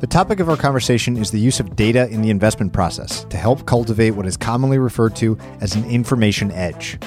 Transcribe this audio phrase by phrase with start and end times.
[0.00, 3.36] The topic of our conversation is the use of data in the investment process to
[3.36, 6.98] help cultivate what is commonly referred to as an information edge.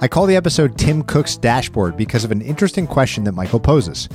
[0.00, 4.08] I call the episode Tim Cook's Dashboard because of an interesting question that Michael poses.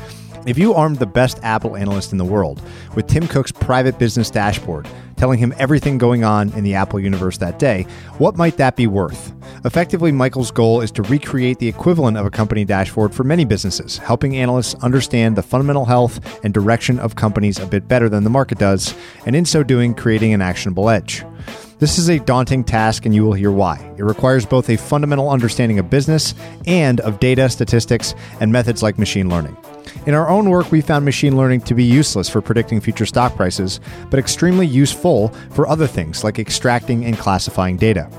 [0.47, 2.61] If you armed the best Apple analyst in the world
[2.95, 7.37] with Tim Cook's private business dashboard, telling him everything going on in the Apple universe
[7.39, 7.83] that day,
[8.17, 9.33] what might that be worth?
[9.65, 13.97] Effectively, Michael's goal is to recreate the equivalent of a company dashboard for many businesses,
[13.97, 18.29] helping analysts understand the fundamental health and direction of companies a bit better than the
[18.29, 21.25] market does, and in so doing, creating an actionable edge.
[21.79, 23.79] This is a daunting task, and you will hear why.
[23.97, 26.33] It requires both a fundamental understanding of business
[26.65, 29.57] and of data, statistics, and methods like machine learning.
[30.07, 33.35] In our own work, we found machine learning to be useless for predicting future stock
[33.35, 38.09] prices, but extremely useful for other things like extracting and classifying data.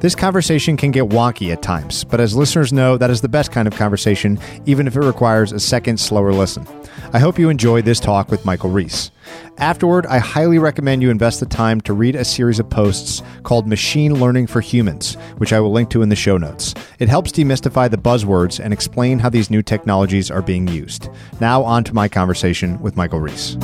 [0.00, 3.52] This conversation can get wonky at times, but as listeners know, that is the best
[3.52, 6.66] kind of conversation, even if it requires a second slower listen.
[7.12, 9.10] I hope you enjoyed this talk with Michael Recce.
[9.58, 13.66] Afterward, I highly recommend you invest the time to read a series of posts called
[13.66, 16.74] Machine Learning for Humans, which I will link to in the show notes.
[16.98, 21.08] It helps demystify the buzzwords and explain how these new technologies are being used.
[21.40, 23.60] Now, on to my conversation with Michael Recce.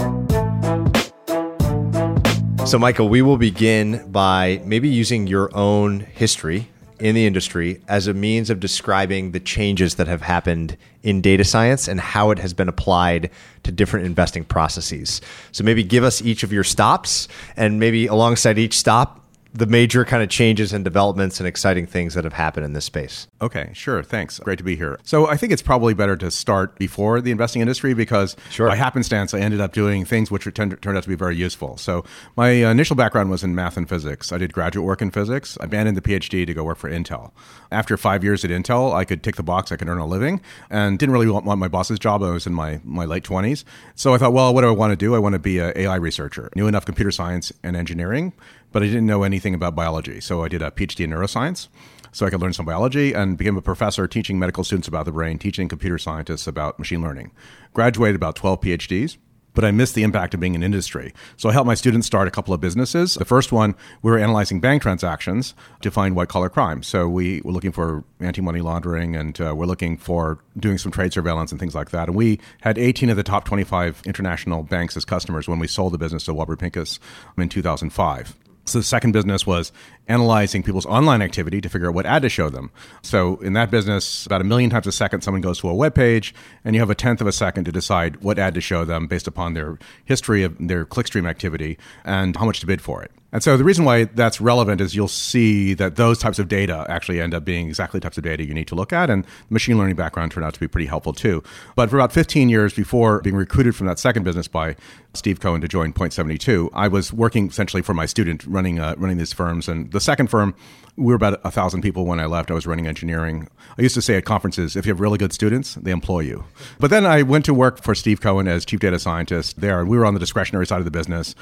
[2.67, 6.69] So, Michael, we will begin by maybe using your own history
[7.01, 11.45] in the industry as a means of describing the changes that have happened in data
[11.45, 13.31] science and how it has been applied
[13.63, 15.21] to different investing processes.
[15.53, 19.20] So maybe give us each of your stops and maybe alongside each stop
[19.53, 22.85] the major kind of changes and developments and exciting things that have happened in this
[22.85, 23.27] space.
[23.43, 24.03] Okay, sure.
[24.03, 24.39] Thanks.
[24.39, 24.99] Great to be here.
[25.03, 28.69] So I think it's probably better to start before the investing industry because sure.
[28.69, 31.77] by happenstance, I ended up doing things which turned out to be very useful.
[31.77, 32.05] So
[32.37, 34.33] my initial background was in math and physics.
[34.33, 35.59] I did graduate work in physics.
[35.61, 37.33] I abandoned the PhD to go work for Intel.
[37.73, 40.41] After five years at Intel, I could tick the box, I could earn a living,
[40.69, 42.23] and didn't really want, my boss's job.
[42.23, 43.65] I was in my, my late 20s.
[43.95, 45.15] So I thought, well, what do I want to do?
[45.15, 46.51] I want to be an AI researcher.
[46.55, 48.33] Knew enough computer science and engineering
[48.73, 50.21] but I didn't know anything about biology.
[50.21, 51.69] So I did a PhD in neuroscience
[52.13, 55.13] so I could learn some biology and became a professor teaching medical students about the
[55.13, 57.33] brain, teaching computer scientists about machine learning.
[57.73, 59.17] Graduated about 12 PhDs
[59.55, 61.13] but I missed the impact of being in industry.
[61.37, 63.15] So I helped my students start a couple of businesses.
[63.15, 66.83] The first one, we were analyzing bank transactions to find white collar crime.
[66.83, 70.93] So we were looking for anti money laundering and uh, we're looking for doing some
[70.93, 72.09] trade surveillance and things like that.
[72.09, 75.93] And we had 18 of the top 25 international banks as customers when we sold
[75.93, 76.99] the business to Warburg Pincus
[77.37, 78.37] in 2005.
[78.71, 79.73] So the second business was
[80.09, 82.71] analyzing people's online activity to figure out what ad to show them.
[83.03, 85.95] So in that business, about a million times a second, someone goes to a web
[85.95, 88.85] page, and you have a tenth of a second to decide what ad to show
[88.85, 93.03] them based upon their history of their clickstream activity and how much to bid for
[93.03, 93.11] it.
[93.33, 96.85] And so the reason why that's relevant is you'll see that those types of data
[96.89, 99.09] actually end up being exactly types of data you need to look at.
[99.09, 101.43] And the machine learning background turned out to be pretty helpful too.
[101.77, 104.77] But for about 15 years before being recruited from that second business by
[105.15, 108.95] Steve Cohen to join Point 72, I was working essentially for my student running, uh,
[108.99, 109.69] running these firms.
[109.69, 110.55] And the second firm,
[110.97, 112.51] we were about a thousand people when I left.
[112.51, 113.49] I was running engineering.
[113.79, 116.45] I used to say at conferences, if you have really good students, they employ you.
[116.79, 119.81] But then I went to work for Steve Cohen as chief data scientist there.
[119.81, 121.35] And we were on the discretionary side of the business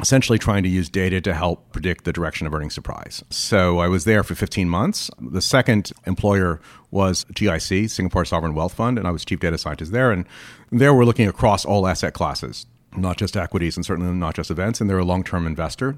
[0.00, 3.22] essentially trying to use data to help predict the direction of earnings surprise.
[3.30, 5.10] So I was there for 15 months.
[5.20, 6.60] The second employer
[6.90, 10.10] was GIC, Singapore Sovereign Wealth Fund, and I was chief data scientist there.
[10.10, 10.26] And
[10.70, 14.80] there we're looking across all asset classes not just equities and certainly not just events,
[14.80, 15.96] and they're a long term investor.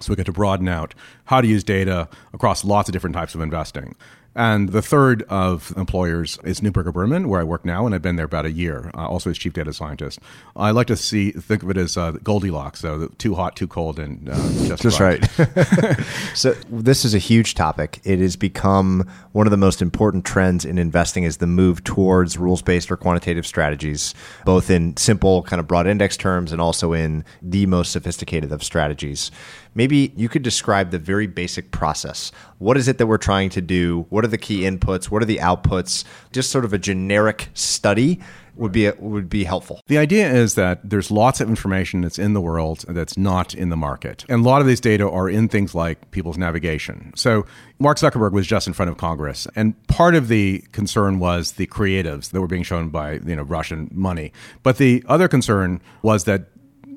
[0.00, 0.94] So we get to broaden out
[1.26, 3.94] how to use data across lots of different types of investing.
[4.36, 8.16] And the third of employers is Neuberger Berman, where I work now, and I've been
[8.16, 10.18] there about a year, uh, also as chief data scientist.
[10.56, 13.98] I like to see think of it as uh, Goldilocks, so too hot, too cold,
[13.98, 14.34] and uh,
[14.66, 15.38] just, just right.
[15.38, 16.00] right.
[16.34, 18.00] so this is a huge topic.
[18.04, 22.36] It has become one of the most important trends in investing is the move towards
[22.36, 24.14] rules based or quantitative strategies,
[24.44, 28.64] both in simple kind of broad index terms and also in the most sophisticated of
[28.64, 29.30] strategies.
[29.74, 32.32] Maybe you could describe the very basic process.
[32.58, 34.06] What is it that we're trying to do?
[34.08, 35.06] What are the key inputs?
[35.06, 36.04] What are the outputs?
[36.32, 38.20] Just sort of a generic study
[38.56, 39.80] would be would be helpful.
[39.86, 43.68] The idea is that there's lots of information that's in the world that's not in
[43.70, 44.24] the market.
[44.28, 47.12] And a lot of these data are in things like people's navigation.
[47.16, 47.46] So
[47.78, 51.66] Mark Zuckerberg was just in front of Congress, and part of the concern was the
[51.66, 54.32] creatives that were being shown by, you know, Russian money.
[54.62, 56.46] But the other concern was that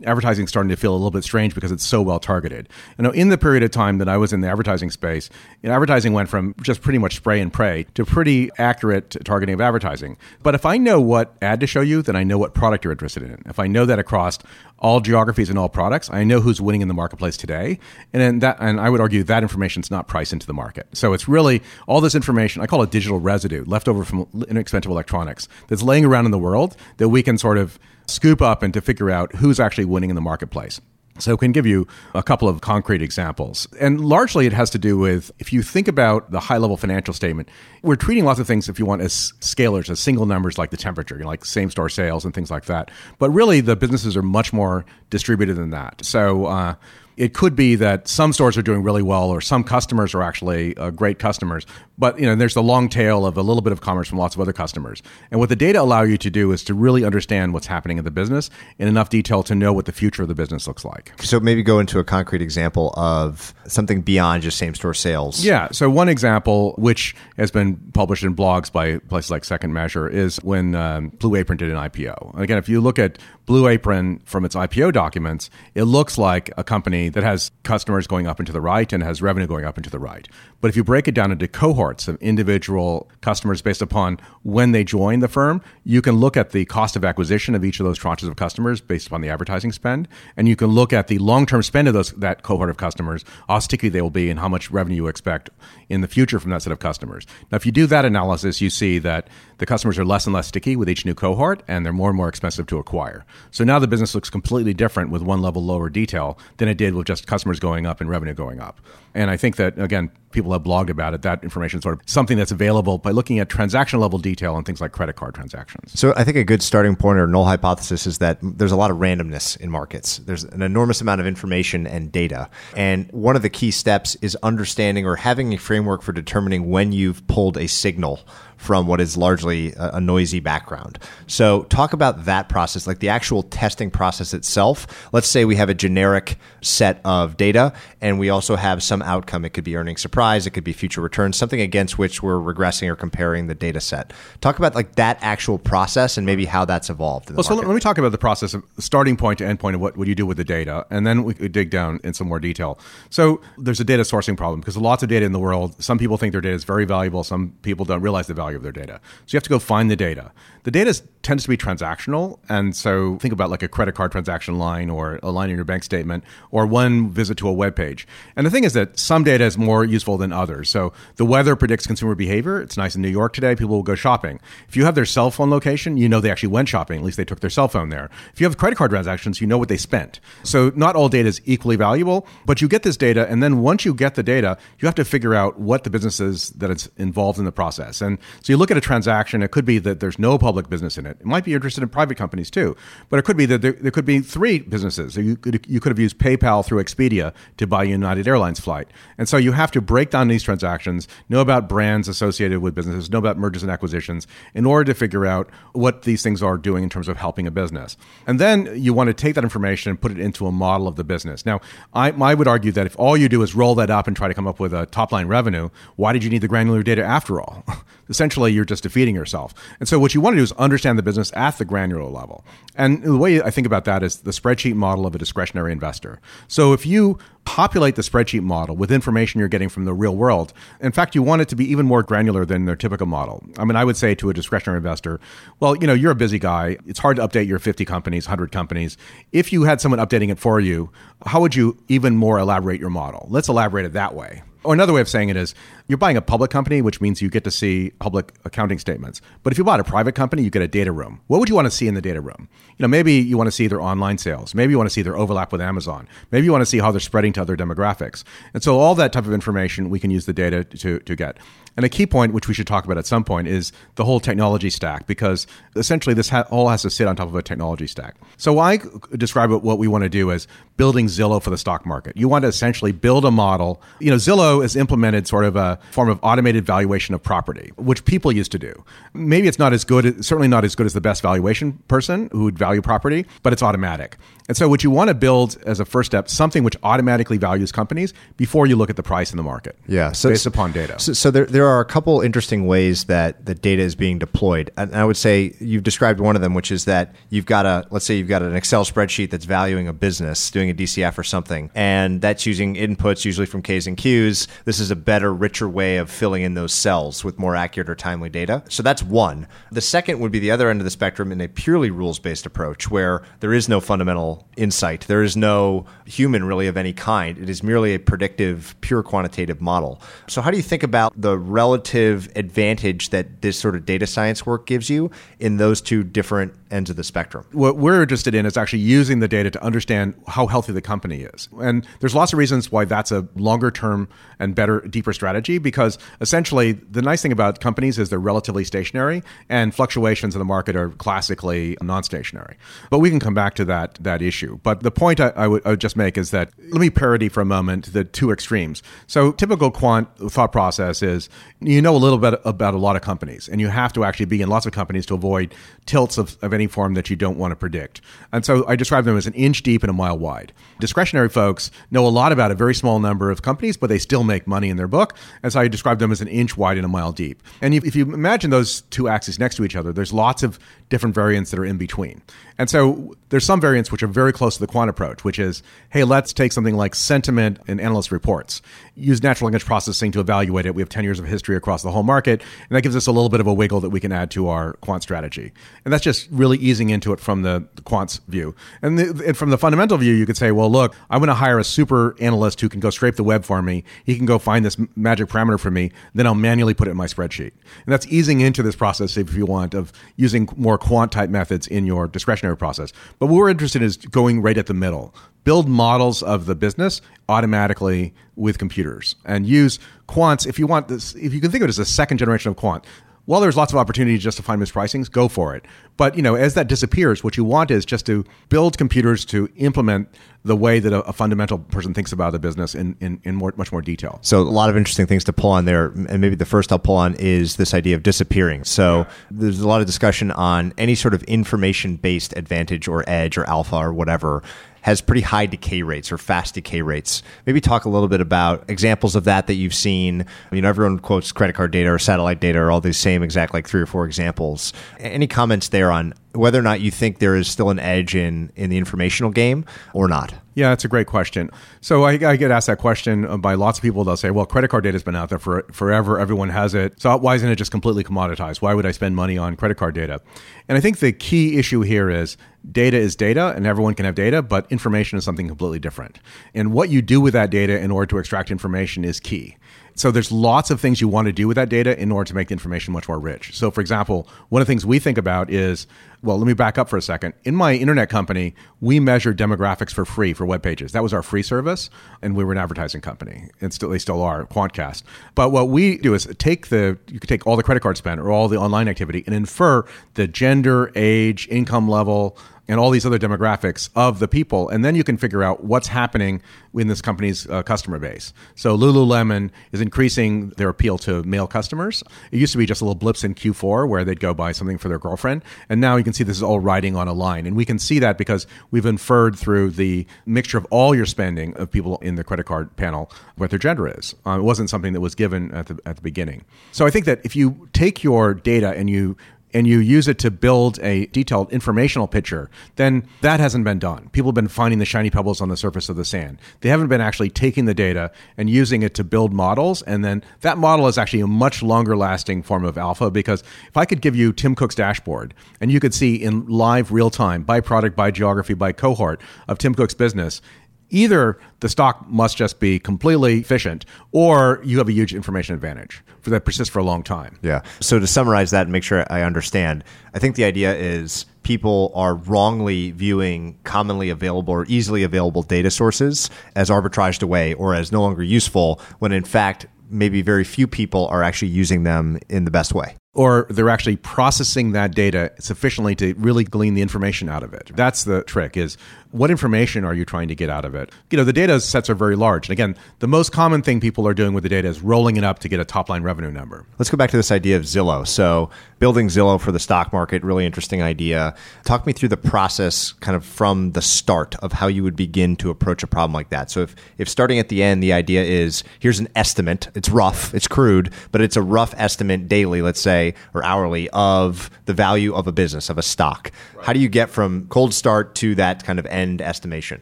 [0.06, 2.70] advertising starting to feel a little bit strange because it's so well targeted.
[2.98, 5.30] You know, in the period of time that I was in the advertising space,
[5.62, 9.54] you know, advertising went from just pretty much spray and pray to pretty accurate targeting
[9.54, 10.18] of advertising.
[10.44, 12.92] But if I know what ad to show you, then I know what product you're
[12.92, 13.42] interested in.
[13.46, 14.40] If I know that across
[14.80, 17.80] all geographies and all products, I know who's winning in the marketplace today.
[18.14, 20.88] And then that, and I would argue that information is not priced into the market.
[20.94, 22.62] So it's really all this information.
[22.62, 26.38] I call it digital residue left over from inexpensive electronics that's laying around in the
[26.38, 30.10] world that we can sort of scoop up and to figure out who's actually winning
[30.10, 30.80] in the marketplace.
[31.20, 33.68] So, I can give you a couple of concrete examples.
[33.80, 37.14] And largely, it has to do with if you think about the high level financial
[37.14, 37.50] statement,
[37.82, 40.78] we're treating lots of things, if you want, as scalars, as single numbers like the
[40.78, 42.92] temperature, you know, like same store sales and things like that.
[43.18, 46.06] But really, the businesses are much more distributed than that.
[46.06, 46.76] So, uh,
[47.18, 50.78] it could be that some stores are doing really well or some customers are actually
[50.78, 51.66] uh, great customers
[51.98, 54.36] but you know there's the long tail of a little bit of commerce from lots
[54.36, 55.02] of other customers.
[55.32, 58.06] And what the data allow you to do is to really understand what's happening in
[58.06, 61.14] the business in enough detail to know what the future of the business looks like.
[61.22, 65.44] So maybe go into a concrete example of something beyond just same store sales.
[65.44, 65.70] Yeah.
[65.72, 70.38] So one example which has been published in blogs by places like second measure is
[70.44, 74.46] when um, blue apron did an ipo again if you look at blue apron from
[74.46, 78.62] its ipo documents it looks like a company that has customers going up into the
[78.62, 80.28] right and has revenue going up into the right
[80.60, 84.84] but if you break it down into cohorts of individual customers based upon when they
[84.84, 88.00] join the firm, you can look at the cost of acquisition of each of those
[88.00, 90.08] tranches of customers based upon the advertising spend.
[90.36, 93.24] And you can look at the long term spend of those that cohort of customers,
[93.48, 95.50] how sticky they will be, and how much revenue you expect
[95.90, 97.28] in the future from that set of customers.
[97.52, 99.28] Now, if you do that analysis, you see that
[99.58, 102.18] the customers are less and less sticky with each new cohort, and they're more and
[102.18, 103.26] more expensive to acquire.
[103.52, 106.94] So now the business looks completely different with one level lower detail than it did
[106.94, 108.80] with just customers going up and revenue going up.
[109.14, 111.22] And I think that, again, people have blogged about it.
[111.22, 114.64] That information is sort of something that's available by looking at transaction level detail on
[114.64, 116.00] things like credit card transactions.
[116.00, 118.92] So I think a good starting point or null hypothesis is that there's a lot
[118.92, 120.18] of randomness in markets.
[120.20, 122.50] There's an enormous amount of information and data.
[122.76, 126.92] And one of the key steps is understanding or having a framework for determining when
[126.92, 128.20] you've pulled a signal
[128.58, 131.00] from what is largely a, noisy background.
[131.28, 135.10] So, talk about that process, like the actual testing process itself.
[135.14, 139.46] Let's say we have a generic set of data and we also have some outcome.
[139.46, 142.90] It could be earning surprise, it could be future returns, something against which we're regressing
[142.90, 144.12] or comparing the data set.
[144.42, 147.30] Talk about like that actual process and maybe how that's evolved.
[147.30, 149.82] well, so let me talk about the process of starting point to end point of
[149.82, 152.28] what, what you do with the data, and then we could dig down in some
[152.28, 152.80] more detail.
[153.10, 155.82] So, there's a data sourcing problem because lots of data in the world.
[155.82, 158.58] Some people think their data is very valuable, some people don't realize the value value
[158.58, 159.00] of their data.
[159.26, 160.32] So you have to go find the data.
[160.64, 162.40] The data tends to be transactional.
[162.50, 165.66] And so think about like a credit card transaction line or a line in your
[165.66, 168.08] bank statement or one visit to a web page.
[168.36, 170.70] And the thing is that some data is more useful than others.
[170.70, 172.62] So the weather predicts consumer behavior.
[172.62, 173.56] It's nice in New York today.
[173.56, 174.40] People will go shopping.
[174.70, 177.00] If you have their cell phone location, you know they actually went shopping.
[177.00, 178.10] At least they took their cell phone there.
[178.32, 180.22] If you have credit card transactions, you know what they spent.
[180.44, 183.28] So not all data is equally valuable, but you get this data.
[183.28, 186.20] And then once you get the data, you have to figure out what the business
[186.20, 188.02] is that it's involved in the process.
[188.02, 190.98] And so you look at a transaction, it could be that there's no public business
[190.98, 191.18] in it.
[191.20, 192.76] It might be interested in private companies too,
[193.10, 195.16] but it could be that there, there could be three businesses.
[195.16, 198.88] You could, you could have used PayPal through Expedia to buy United Airlines flight.
[199.18, 203.18] And so you have to down these transactions, know about brands associated with businesses, know
[203.18, 206.90] about mergers and acquisitions in order to figure out what these things are doing in
[206.90, 207.98] terms of helping a business.
[208.26, 210.96] And then you want to take that information and put it into a model of
[210.96, 211.46] the business.
[211.46, 211.62] Now,
[211.94, 214.28] I, I would argue that if all you do is roll that up and try
[214.28, 217.04] to come up with a top line revenue, why did you need the granular data
[217.04, 217.66] after all?
[218.10, 219.54] Essentially, you're just defeating yourself.
[219.80, 222.44] And so what you want to do is understand the business at the granular level.
[222.76, 226.20] And the way I think about that is the spreadsheet model of a discretionary investor.
[226.48, 230.52] So if you populate the spreadsheet model with information you're getting from the real world.
[230.82, 233.42] In fact, you want it to be even more granular than their typical model.
[233.58, 235.22] I mean, I would say to a discretionary investor,
[235.62, 236.78] well, you know, you're a busy guy.
[236.86, 238.98] It's hard to update your 50 companies, 100 companies.
[239.32, 240.92] If you had someone updating it for you,
[241.26, 243.28] how would you even more elaborate your model?
[243.30, 244.44] Let's elaborate it that way.
[244.64, 245.56] Or another way of saying it is
[245.88, 249.22] you're buying a public company, which means you get to see public accounting statements.
[249.44, 251.22] But if you bought a private company, you get a data room.
[251.28, 252.50] What would you want to see in the data room?
[252.78, 254.54] You know, maybe you want to see their online sales.
[254.54, 256.08] Maybe you want to see their overlap with Amazon.
[256.32, 258.24] Maybe you want to see how they're spreading to other demographics.
[258.54, 261.38] And so all that type of information we can use the data to, to get.
[261.78, 264.20] And a key point, which we should talk about at some point, is the whole
[264.20, 267.86] technology stack, because essentially this ha- all has to sit on top of a technology
[267.86, 268.16] stack.
[268.36, 268.80] So I
[269.16, 272.18] describe what we want to do as building Zillow for the stock market.
[272.18, 273.82] You want to essentially build a model.
[274.00, 278.06] You know, Zillow has implemented sort of a form of automated valuation of property, which
[278.06, 278.84] people used to do.
[279.14, 282.46] Maybe it's not as good, certainly not as good as the best valuation person who
[282.46, 284.18] would value property, but it's automatic.
[284.48, 287.72] And so, what you want to build as a first step, something which automatically values
[287.72, 289.78] companies before you look at the price in the market.
[289.88, 290.98] Yeah, so, based upon data.
[291.00, 294.72] So, so there, there are a couple interesting ways that the data is being deployed.
[294.78, 297.86] And I would say you've described one of them, which is that you've got a,
[297.92, 301.24] let's say you've got an Excel spreadsheet that's valuing a business, doing a DCF or
[301.24, 304.48] something, and that's using inputs usually from K's and Q's.
[304.64, 307.96] This is a better, richer way of filling in those cells with more accurate or
[307.96, 308.64] timely data.
[308.70, 309.48] So that's one.
[309.74, 312.46] The second would be the other end of the spectrum in a purely rules based
[312.46, 315.02] approach where there is no fundamental insight.
[315.02, 317.38] There is no human really of any kind.
[317.38, 320.02] It is merely a predictive, pure quantitative model.
[320.28, 324.46] So, how do you think about the relative advantage that this sort of data science
[324.46, 327.46] work gives you in those two different ends of the spectrum?
[327.52, 331.22] What we're interested in is actually using the data to understand how healthy the company
[331.22, 331.50] is.
[331.60, 334.10] And there's lots of reasons why that's a longer term
[334.40, 339.24] and better, deeper strategy because essentially the nice thing about companies is they're relatively stationary
[339.50, 342.58] and fluctuations in the market are classically non stationary.
[342.90, 344.60] But we can come back to that, that issue.
[344.64, 347.30] But the point I, I, would, I would just make is that let me parody
[347.30, 348.84] for a moment the two extremes.
[349.08, 353.02] So, typical quant thought process is you know a little bit about a lot of
[353.02, 355.54] companies, and you have to actually be in lots of companies to avoid
[355.86, 358.02] tilts of, of any form that you don't want to predict.
[358.32, 360.54] And so I describe them as an inch deep and a mile wide.
[360.80, 364.24] Discretionary folks know a lot about a very small number of companies, but they still
[364.24, 365.16] make money in their book.
[365.44, 367.44] And so I describe them as an inch wide and a mile deep.
[367.62, 370.58] And if you imagine those two axes next to each other, there's lots of
[370.90, 372.24] different variants that are in between.
[372.58, 375.62] And so there's some variants which are very close to the quant approach, which is,
[375.90, 378.62] hey, let's take something like sentiment in analyst reports,
[378.96, 380.74] use natural language processing to evaluate it.
[380.74, 383.12] We have 10 years of history across the whole market, and that gives us a
[383.12, 385.52] little bit of a wiggle that we can add to our quant strategy.
[385.84, 388.56] And that's just really easing into it from the, the quant's view.
[388.82, 391.34] And, the, and, from the fundamental view, you could say, well, look, I'm going to
[391.34, 393.84] hire a super analyst who can go scrape the web for me.
[394.06, 395.92] He can go find this magic parameter for me.
[396.14, 397.52] Then I'll manually put it in my spreadsheet.
[397.86, 401.68] And that's easing into this process, if you want, of using more quant type methods
[401.68, 402.94] in your discretionary process.
[403.20, 405.14] But what we're interested in is going right at the middle.
[405.44, 411.16] Build models of the business automatically with computers and use quants if you want this
[411.16, 412.86] if you can think of it as a second generation of quant
[413.28, 415.66] while there's lots of opportunity just to find mispricings, go for it.
[415.98, 419.50] But you know, as that disappears, what you want is just to build computers to
[419.58, 420.08] implement
[420.46, 423.54] the way that a, a fundamental person thinks about the business in, in, in more,
[423.58, 424.20] much more detail.
[424.22, 425.88] So a lot of interesting things to pull on there.
[425.88, 428.64] And maybe the first I'll pull on is this idea of disappearing.
[428.64, 429.10] So yeah.
[429.30, 433.44] there's a lot of discussion on any sort of information based advantage or edge or
[433.44, 434.42] alpha or whatever
[434.88, 437.22] has pretty high decay rates or fast decay rates.
[437.46, 440.26] Maybe talk a little bit about examples of that that you've seen.
[440.50, 443.54] You know, everyone quotes credit card data or satellite data or all these same exact
[443.54, 444.72] like three or four examples.
[444.98, 448.52] Any comments there on whether or not you think there is still an edge in
[448.56, 450.34] in the informational game or not?
[450.54, 451.52] Yeah, that's a great question.
[451.82, 454.04] So I, I, get asked that question uh, by lots of people.
[454.04, 456.20] They'll say, "Well, credit card data has been out there for forever.
[456.20, 457.00] Everyone has it.
[457.00, 458.62] So why isn't it just completely commoditized?
[458.62, 460.22] Why would I spend money on credit card data?"
[460.68, 462.38] And I think the key issue here is
[462.72, 466.20] data is data, and everyone can have data, but information is something completely different.
[466.54, 469.58] And what you do with that data in order to extract information is key.
[469.98, 472.36] So there's lots of things you want to do with that data in order to
[472.36, 473.58] make the information much more rich.
[473.58, 475.88] So for example, one of the things we think about is,
[476.22, 477.34] well, let me back up for a second.
[477.44, 480.92] In my internet company, we measure demographics for free for web pages.
[480.92, 481.90] That was our free service,
[482.22, 485.02] and we were an advertising company, and still they still are, Quantcast.
[485.34, 488.20] But what we do is take the you could take all the credit card spend
[488.20, 493.06] or all the online activity and infer the gender, age, income level, and all these
[493.06, 494.70] other demographics of the people.
[494.70, 496.42] And then you can figure out what's happening
[496.74, 498.34] in this company's uh, customer base.
[498.56, 502.04] So Lululemon is increasing their appeal to male customers.
[502.32, 504.78] It used to be just a little blips in Q4 where they'd go buy something
[504.78, 505.44] for their girlfriend.
[505.70, 507.46] And now you can see this is all riding on a line.
[507.46, 511.56] And we can see that because we've inferred through the mixture of all your spending
[511.58, 514.16] of people in the credit card panel what their gender is.
[514.26, 516.44] Uh, it wasn't something that was given at the, at the beginning.
[516.72, 519.18] So I think that if you take your data and you
[519.58, 524.08] and you use it to build a detailed informational picture, then that hasn't been done.
[524.10, 526.38] People have been finding the shiny pebbles on the surface of the sand.
[526.62, 529.82] They haven't been actually taking the data and using it to build models.
[529.82, 533.76] And then that model is actually a much longer lasting form of alpha because if
[533.76, 537.42] I could give you Tim Cook's dashboard and you could see in live real time
[537.42, 540.40] by product, by geography, by cohort of Tim Cook's business,
[540.90, 546.04] either the stock must just be completely efficient or you have a huge information advantage
[546.22, 547.38] for that persists for a long time.
[547.42, 547.62] Yeah.
[547.80, 551.92] So to summarize that and make sure I understand, I think the idea is people
[551.96, 557.92] are wrongly viewing commonly available or easily available data sources as arbitraged away or as
[557.92, 562.44] no longer useful when in fact maybe very few people are actually using them in
[562.44, 567.28] the best way or they're actually processing that data sufficiently to really glean the information
[567.30, 567.72] out of it.
[567.74, 568.78] That's the trick is
[569.12, 570.92] what information are you trying to get out of it?
[571.10, 572.48] You know, the data sets are very large.
[572.48, 575.24] And again, the most common thing people are doing with the data is rolling it
[575.24, 576.66] up to get a top line revenue number.
[576.78, 578.08] Let's go back to this idea of Zillow.
[578.08, 581.36] So, building Zillow for the stock market, really interesting idea.
[581.64, 585.36] Talk me through the process kind of from the start of how you would begin
[585.38, 586.52] to approach a problem like that.
[586.52, 590.34] So, if, if starting at the end, the idea is here's an estimate, it's rough,
[590.36, 595.14] it's crude, but it's a rough estimate daily, let's say, or hourly, of the value
[595.14, 596.32] of a business, of a stock.
[596.56, 596.66] Right.
[596.66, 599.82] How do you get from cold start to that kind of end estimation.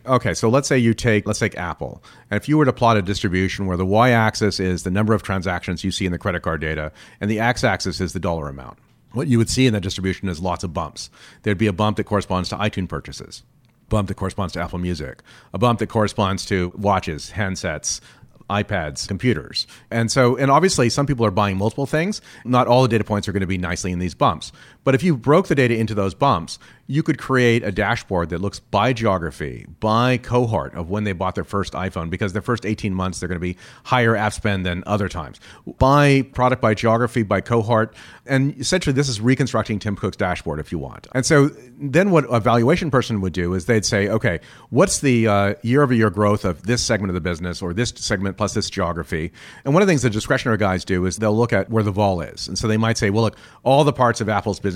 [0.06, 2.04] Okay, so let's say you take let's take Apple.
[2.30, 5.24] And if you were to plot a distribution where the y-axis is the number of
[5.24, 6.92] transactions you see in the credit card data
[7.22, 8.78] and the x-axis is the dollar amount.
[9.12, 11.10] What you would see in that distribution is lots of bumps.
[11.44, 13.44] There'd be a bump that corresponds to iTunes purchases
[13.86, 15.22] a bump that corresponds to Apple Music,
[15.54, 18.02] a bump that corresponds to watches, handsets,
[18.50, 19.68] iPads, computers.
[19.90, 22.22] And so, and obviously, some people are buying multiple things.
[22.44, 24.52] Not all the data points are going to be nicely in these bumps.
[24.86, 28.40] But if you broke the data into those bumps, you could create a dashboard that
[28.40, 32.66] looks by geography, by cohort of when they bought their first iPhone, because their first
[32.66, 35.40] 18 months, they're going to be higher app spend than other times.
[35.80, 37.96] By product, by geography, by cohort.
[38.28, 41.08] And essentially, this is reconstructing Tim Cook's dashboard if you want.
[41.14, 41.48] And so
[41.80, 44.40] then what a valuation person would do is they'd say, okay,
[44.70, 48.38] what's the year over year growth of this segment of the business or this segment
[48.38, 49.32] plus this geography?
[49.64, 51.92] And one of the things the discretionary guys do is they'll look at where the
[51.92, 52.48] vol is.
[52.48, 54.75] And so they might say, well, look, all the parts of Apple's business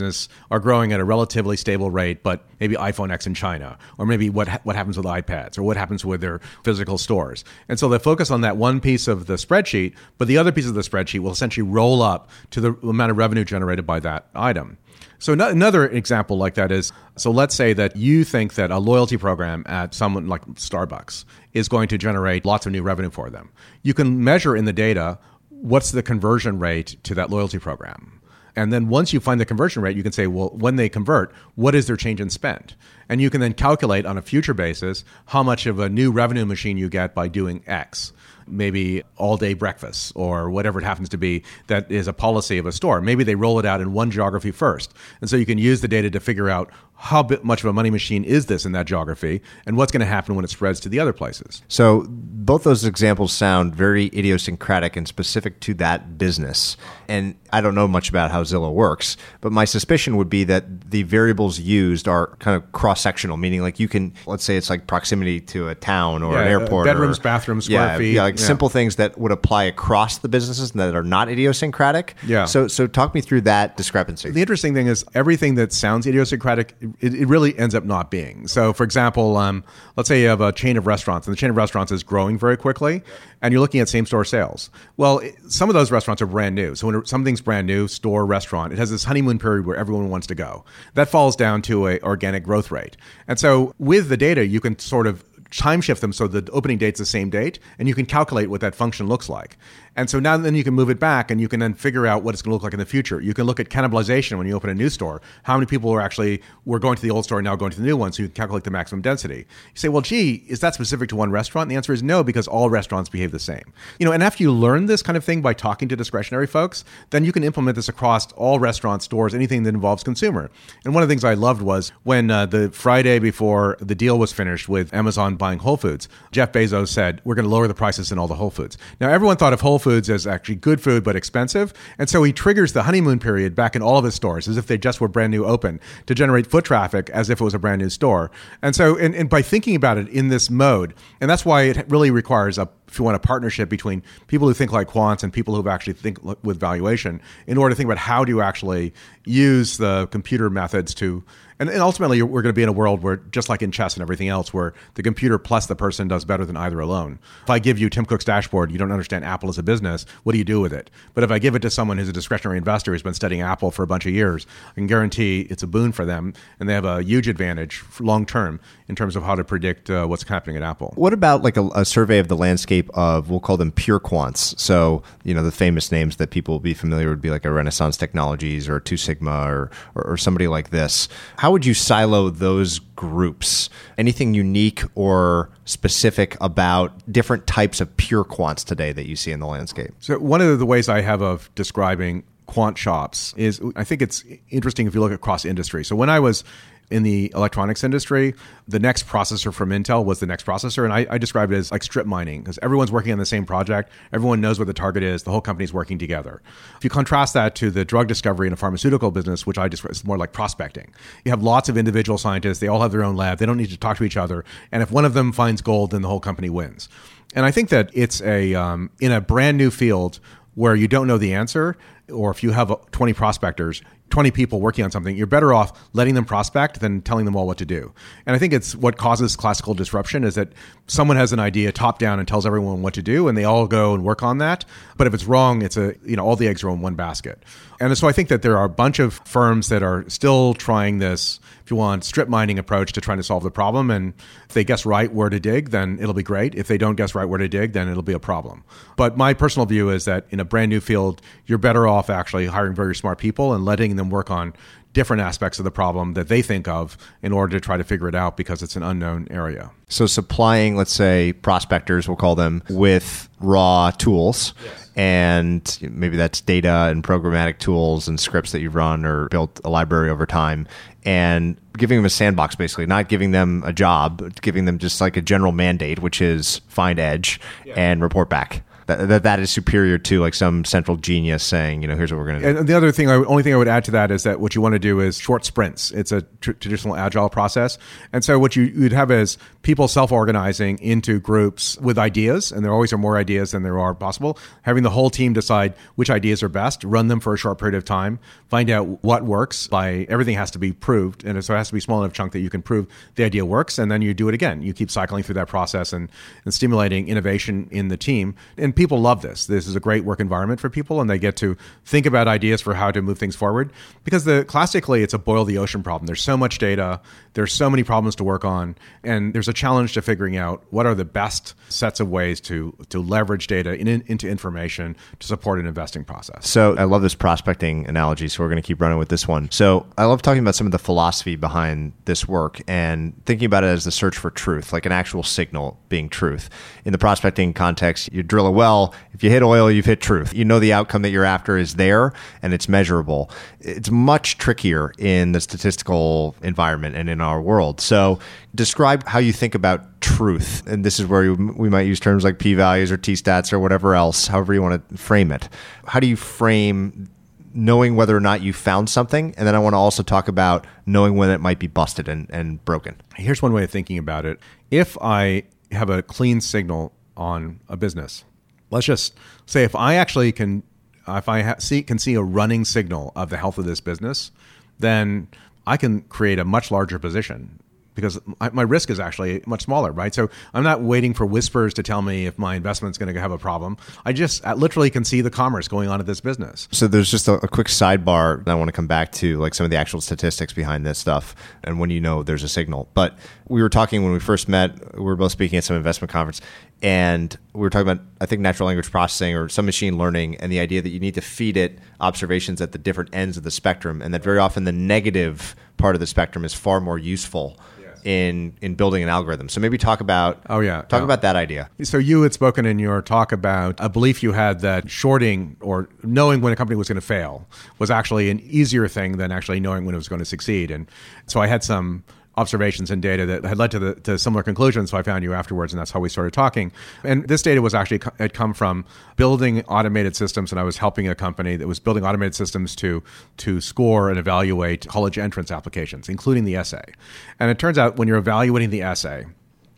[0.51, 4.29] are growing at a relatively stable rate but maybe iPhone X in China, or maybe
[4.29, 7.43] what what happens with iPads, or what happens with their physical stores.
[7.67, 10.67] And so they focus on that one piece of the spreadsheet, but the other piece
[10.67, 14.27] of the spreadsheet will essentially roll up to the amount of revenue generated by that
[14.35, 14.77] item.
[15.19, 19.17] So another example like that is so let's say that you think that a loyalty
[19.17, 23.49] program at someone like Starbucks is going to generate lots of new revenue for them.
[23.83, 28.18] You can measure in the data what's the conversion rate to that loyalty program.
[28.55, 31.33] And then once you find the conversion rate, you can say, well, when they convert,
[31.55, 32.75] what is their change in spend?
[33.07, 36.45] And you can then calculate on a future basis how much of a new revenue
[36.45, 38.13] machine you get by doing X
[38.51, 42.65] maybe all day breakfast or whatever it happens to be that is a policy of
[42.65, 43.01] a store.
[43.01, 44.93] Maybe they roll it out in one geography first.
[45.21, 47.89] And so you can use the data to figure out how much of a money
[47.89, 50.89] machine is this in that geography and what's going to happen when it spreads to
[50.89, 51.61] the other places.
[51.69, 56.75] So both those examples sound very idiosyncratic and specific to that business.
[57.07, 60.91] And I don't know much about how Zillow works, but my suspicion would be that
[60.91, 64.85] the variables used are kind of cross-sectional, meaning like you can, let's say it's like
[64.85, 66.85] proximity to a town or yeah, an airport.
[66.85, 68.13] bedrooms, or, bathrooms, square yeah, feet.
[68.15, 68.45] Yeah, like yeah.
[68.45, 72.15] simple things that would apply across the businesses that are not idiosyncratic.
[72.27, 72.43] Yeah.
[72.43, 74.31] So, so talk me through that discrepancy.
[74.31, 78.47] The interesting thing is everything that sounds idiosyncratic it, it, really ends up not being.
[78.47, 79.63] So, for example, um,
[79.95, 82.37] let's say you have a chain of restaurants, and the chain of restaurants is growing
[82.37, 83.03] very quickly,
[83.41, 84.69] and you're looking at same store sales.
[84.97, 86.75] Well, it, some of those restaurants are brand new.
[86.75, 90.27] So, when something's brand new, store, restaurant, it has this honeymoon period where everyone wants
[90.27, 90.65] to go.
[90.93, 92.97] That falls down to a organic growth rate.
[93.27, 96.77] And so, with the data, you can sort of time shift them so the opening
[96.77, 99.57] date's the same date, and you can calculate what that function looks like.
[99.99, 102.23] And so now then you can move it back and you can then figure out
[102.23, 103.19] what it's going to look like in the future.
[103.19, 105.21] You can look at cannibalization when you open a new store.
[105.43, 107.77] How many people are actually were going to the old store and now going to
[107.77, 109.39] the new one so you can calculate the maximum density.
[109.39, 111.65] You say, well, gee, is that specific to one restaurant?
[111.65, 113.73] And the answer is no, because all restaurants behave the same.
[113.99, 116.85] You know, and after you learn this kind of thing by talking to discretionary folks,
[117.09, 120.49] then you can implement this across all restaurant stores, anything that involves consumer.
[120.85, 124.17] And one of the things I loved was when uh, the Friday before the deal
[124.17, 127.73] was finished with Amazon buying Whole Foods, Jeff Bezos said, we're going to lower the
[127.73, 128.77] prices in all the Whole Foods.
[129.01, 131.73] Now, everyone thought of Whole Foods foods as actually good food but expensive.
[131.97, 134.67] And so he triggers the honeymoon period back in all of his stores as if
[134.67, 137.59] they just were brand new open to generate foot traffic as if it was a
[137.59, 138.29] brand new store.
[138.61, 141.89] And so, and, and by thinking about it in this mode, and that's why it
[141.89, 145.31] really requires a if you want a partnership between people who think like quants and
[145.31, 148.93] people who actually think with valuation in order to think about how do you actually
[149.25, 151.23] use the computer methods to
[151.59, 153.95] and, and ultimately we're going to be in a world where just like in chess
[153.95, 157.19] and everything else where the computer plus the person does better than either alone.
[157.43, 160.31] If i give you tim cook's dashboard you don't understand apple as a business what
[160.31, 160.89] do you do with it?
[161.13, 163.71] But if i give it to someone who's a discretionary investor who's been studying apple
[163.71, 166.73] for a bunch of years i can guarantee it's a boon for them and they
[166.73, 170.55] have a huge advantage long term in terms of how to predict uh, what's happening
[170.55, 173.71] at apple what about like a, a survey of the landscape of we'll call them
[173.71, 177.29] pure quants so you know the famous names that people will be familiar would be
[177.29, 181.53] like a renaissance technologies or two sigma or, or, or somebody like this how how
[181.53, 183.71] would you silo those groups?
[183.97, 189.39] Anything unique or specific about different types of pure quants today that you see in
[189.39, 189.95] the landscape?
[189.99, 194.23] So, one of the ways I have of describing quant shops is I think it's
[194.51, 195.83] interesting if you look across industry.
[195.83, 196.43] So, when I was
[196.91, 198.33] in the electronics industry,
[198.67, 200.83] the next processor from Intel was the next processor.
[200.83, 203.45] And I, I described it as like strip mining because everyone's working on the same
[203.45, 203.91] project.
[204.11, 205.23] Everyone knows what the target is.
[205.23, 206.41] The whole company's working together.
[206.77, 209.91] If you contrast that to the drug discovery in a pharmaceutical business, which I describe
[209.91, 212.59] as more like prospecting, you have lots of individual scientists.
[212.59, 213.37] They all have their own lab.
[213.37, 214.43] They don't need to talk to each other.
[214.71, 216.89] And if one of them finds gold, then the whole company wins.
[217.35, 220.19] And I think that it's a, um, in a brand new field
[220.55, 221.77] where you don't know the answer,
[222.11, 226.15] or if you have 20 prospectors, 20 people working on something, you're better off letting
[226.15, 227.93] them prospect than telling them all what to do.
[228.25, 230.53] And I think it's what causes classical disruption is that
[230.87, 233.67] someone has an idea top down and tells everyone what to do and they all
[233.67, 234.65] go and work on that.
[234.97, 237.43] But if it's wrong, it's a, you know, all the eggs are in one basket.
[237.79, 240.97] And so I think that there are a bunch of firms that are still trying
[240.97, 241.39] this,
[241.69, 243.91] if you want, strip mining approach to trying to solve the problem.
[243.91, 244.15] And
[244.47, 246.55] if they guess right where to dig, then it'll be great.
[246.55, 248.63] If they don't guess right where to dig, then it'll be a problem.
[248.97, 252.47] But my personal view is that in a brand new field, you're better off actually
[252.47, 254.53] hiring very smart people and letting them work on
[254.93, 258.07] different aspects of the problem that they think of in order to try to figure
[258.07, 259.71] it out because it's an unknown area.
[259.87, 264.53] So supplying, let's say, prospectors, we'll call them, with raw tools.
[264.63, 264.89] Yes.
[264.95, 269.69] And maybe that's data and programmatic tools and scripts that you've run or built a
[269.69, 270.67] library over time,
[271.05, 274.99] and giving them a sandbox, basically, not giving them a job, but giving them just
[274.99, 277.75] like a general mandate, which is find edge yeah.
[277.77, 281.87] and report back that, that that is superior to like some central genius saying, you
[281.87, 282.59] know, here's what we're going to do.
[282.59, 284.55] And the other thing, I, only thing I would add to that is that what
[284.55, 285.91] you want to do is short sprints.
[285.91, 287.77] It's a tr- traditional agile process,
[288.11, 292.73] and so what you you'd have is people self-organizing into groups with ideas, and there
[292.73, 294.37] always are more ideas than there are possible.
[294.63, 297.75] Having the whole team decide which ideas are best, run them for a short period
[297.75, 299.67] of time, find out what works.
[299.67, 302.33] By everything has to be proved, and so it has to be small enough chunk
[302.33, 304.61] that you can prove the idea works, and then you do it again.
[304.61, 306.09] You keep cycling through that process and,
[306.45, 308.35] and stimulating innovation in the team.
[308.57, 309.45] And people love this.
[309.47, 312.61] This is a great work environment for people, and they get to think about ideas
[312.61, 313.73] for how to move things forward.
[314.05, 316.05] Because the classically, it's a boil the ocean problem.
[316.05, 317.01] There's so much data,
[317.33, 320.85] there's so many problems to work on, and there's a challenge to figuring out what
[320.85, 325.27] are the best sets of ways to to leverage data in, in, into information to
[325.27, 326.47] support an investing process.
[326.47, 328.29] So I love this prospecting analogy.
[328.29, 329.51] So we're going to keep running with this one.
[329.51, 333.65] So I love talking about some of the philosophy behind this work and thinking about
[333.65, 336.49] it as the search for truth, like an actual signal being truth.
[336.85, 339.99] In the prospecting context, you drill a well well, if you hit oil, you've hit
[339.99, 340.31] truth.
[340.31, 343.31] You know the outcome that you're after is there and it's measurable.
[343.59, 347.81] It's much trickier in the statistical environment and in our world.
[347.81, 348.19] So,
[348.53, 350.67] describe how you think about truth.
[350.67, 353.59] And this is where we might use terms like p values or t stats or
[353.59, 355.49] whatever else, however you want to frame it.
[355.87, 357.09] How do you frame
[357.51, 359.33] knowing whether or not you found something.
[359.35, 362.29] And then I want to also talk about knowing when it might be busted and,
[362.29, 362.95] and broken.
[363.15, 364.39] Here's one way of thinking about it.
[364.69, 368.23] If I have a clean signal on a business,
[368.71, 369.13] let's just
[369.45, 370.63] say if I actually can,
[371.07, 374.31] if I ha- see, can see a running signal of the health of this business,
[374.77, 375.27] then
[375.67, 377.59] I can create a much larger position
[377.95, 378.19] because
[378.53, 380.13] my risk is actually much smaller, right?
[380.13, 383.31] So I'm not waiting for whispers to tell me if my investment's going to have
[383.31, 383.77] a problem.
[384.05, 386.67] I just I literally can see the commerce going on at this business.
[386.71, 389.53] So there's just a, a quick sidebar that I want to come back to, like
[389.53, 392.89] some of the actual statistics behind this stuff, and when you know there's a signal.
[392.93, 394.95] But we were talking when we first met.
[394.95, 396.41] We were both speaking at some investment conference,
[396.81, 400.51] and we were talking about I think natural language processing or some machine learning, and
[400.51, 403.51] the idea that you need to feed it observations at the different ends of the
[403.51, 407.57] spectrum, and that very often the negative part of the spectrum is far more useful
[408.03, 409.49] in in building an algorithm.
[409.49, 411.69] So maybe talk about oh yeah talk about that idea.
[411.83, 415.89] So you had spoken in your talk about a belief you had that shorting or
[416.03, 419.59] knowing when a company was going to fail was actually an easier thing than actually
[419.59, 420.71] knowing when it was going to succeed.
[420.71, 420.89] And
[421.27, 422.03] so I had some
[422.39, 424.91] observations and data that had led to the to similar conclusions.
[424.91, 426.71] So I found you afterwards, and that's how we started talking.
[427.03, 431.07] And this data was actually had come from building automated systems, and I was helping
[431.07, 433.03] a company that was building automated systems to
[433.37, 436.93] to score and evaluate college entrance applications, including the essay.
[437.39, 439.25] And it turns out when you're evaluating the essay,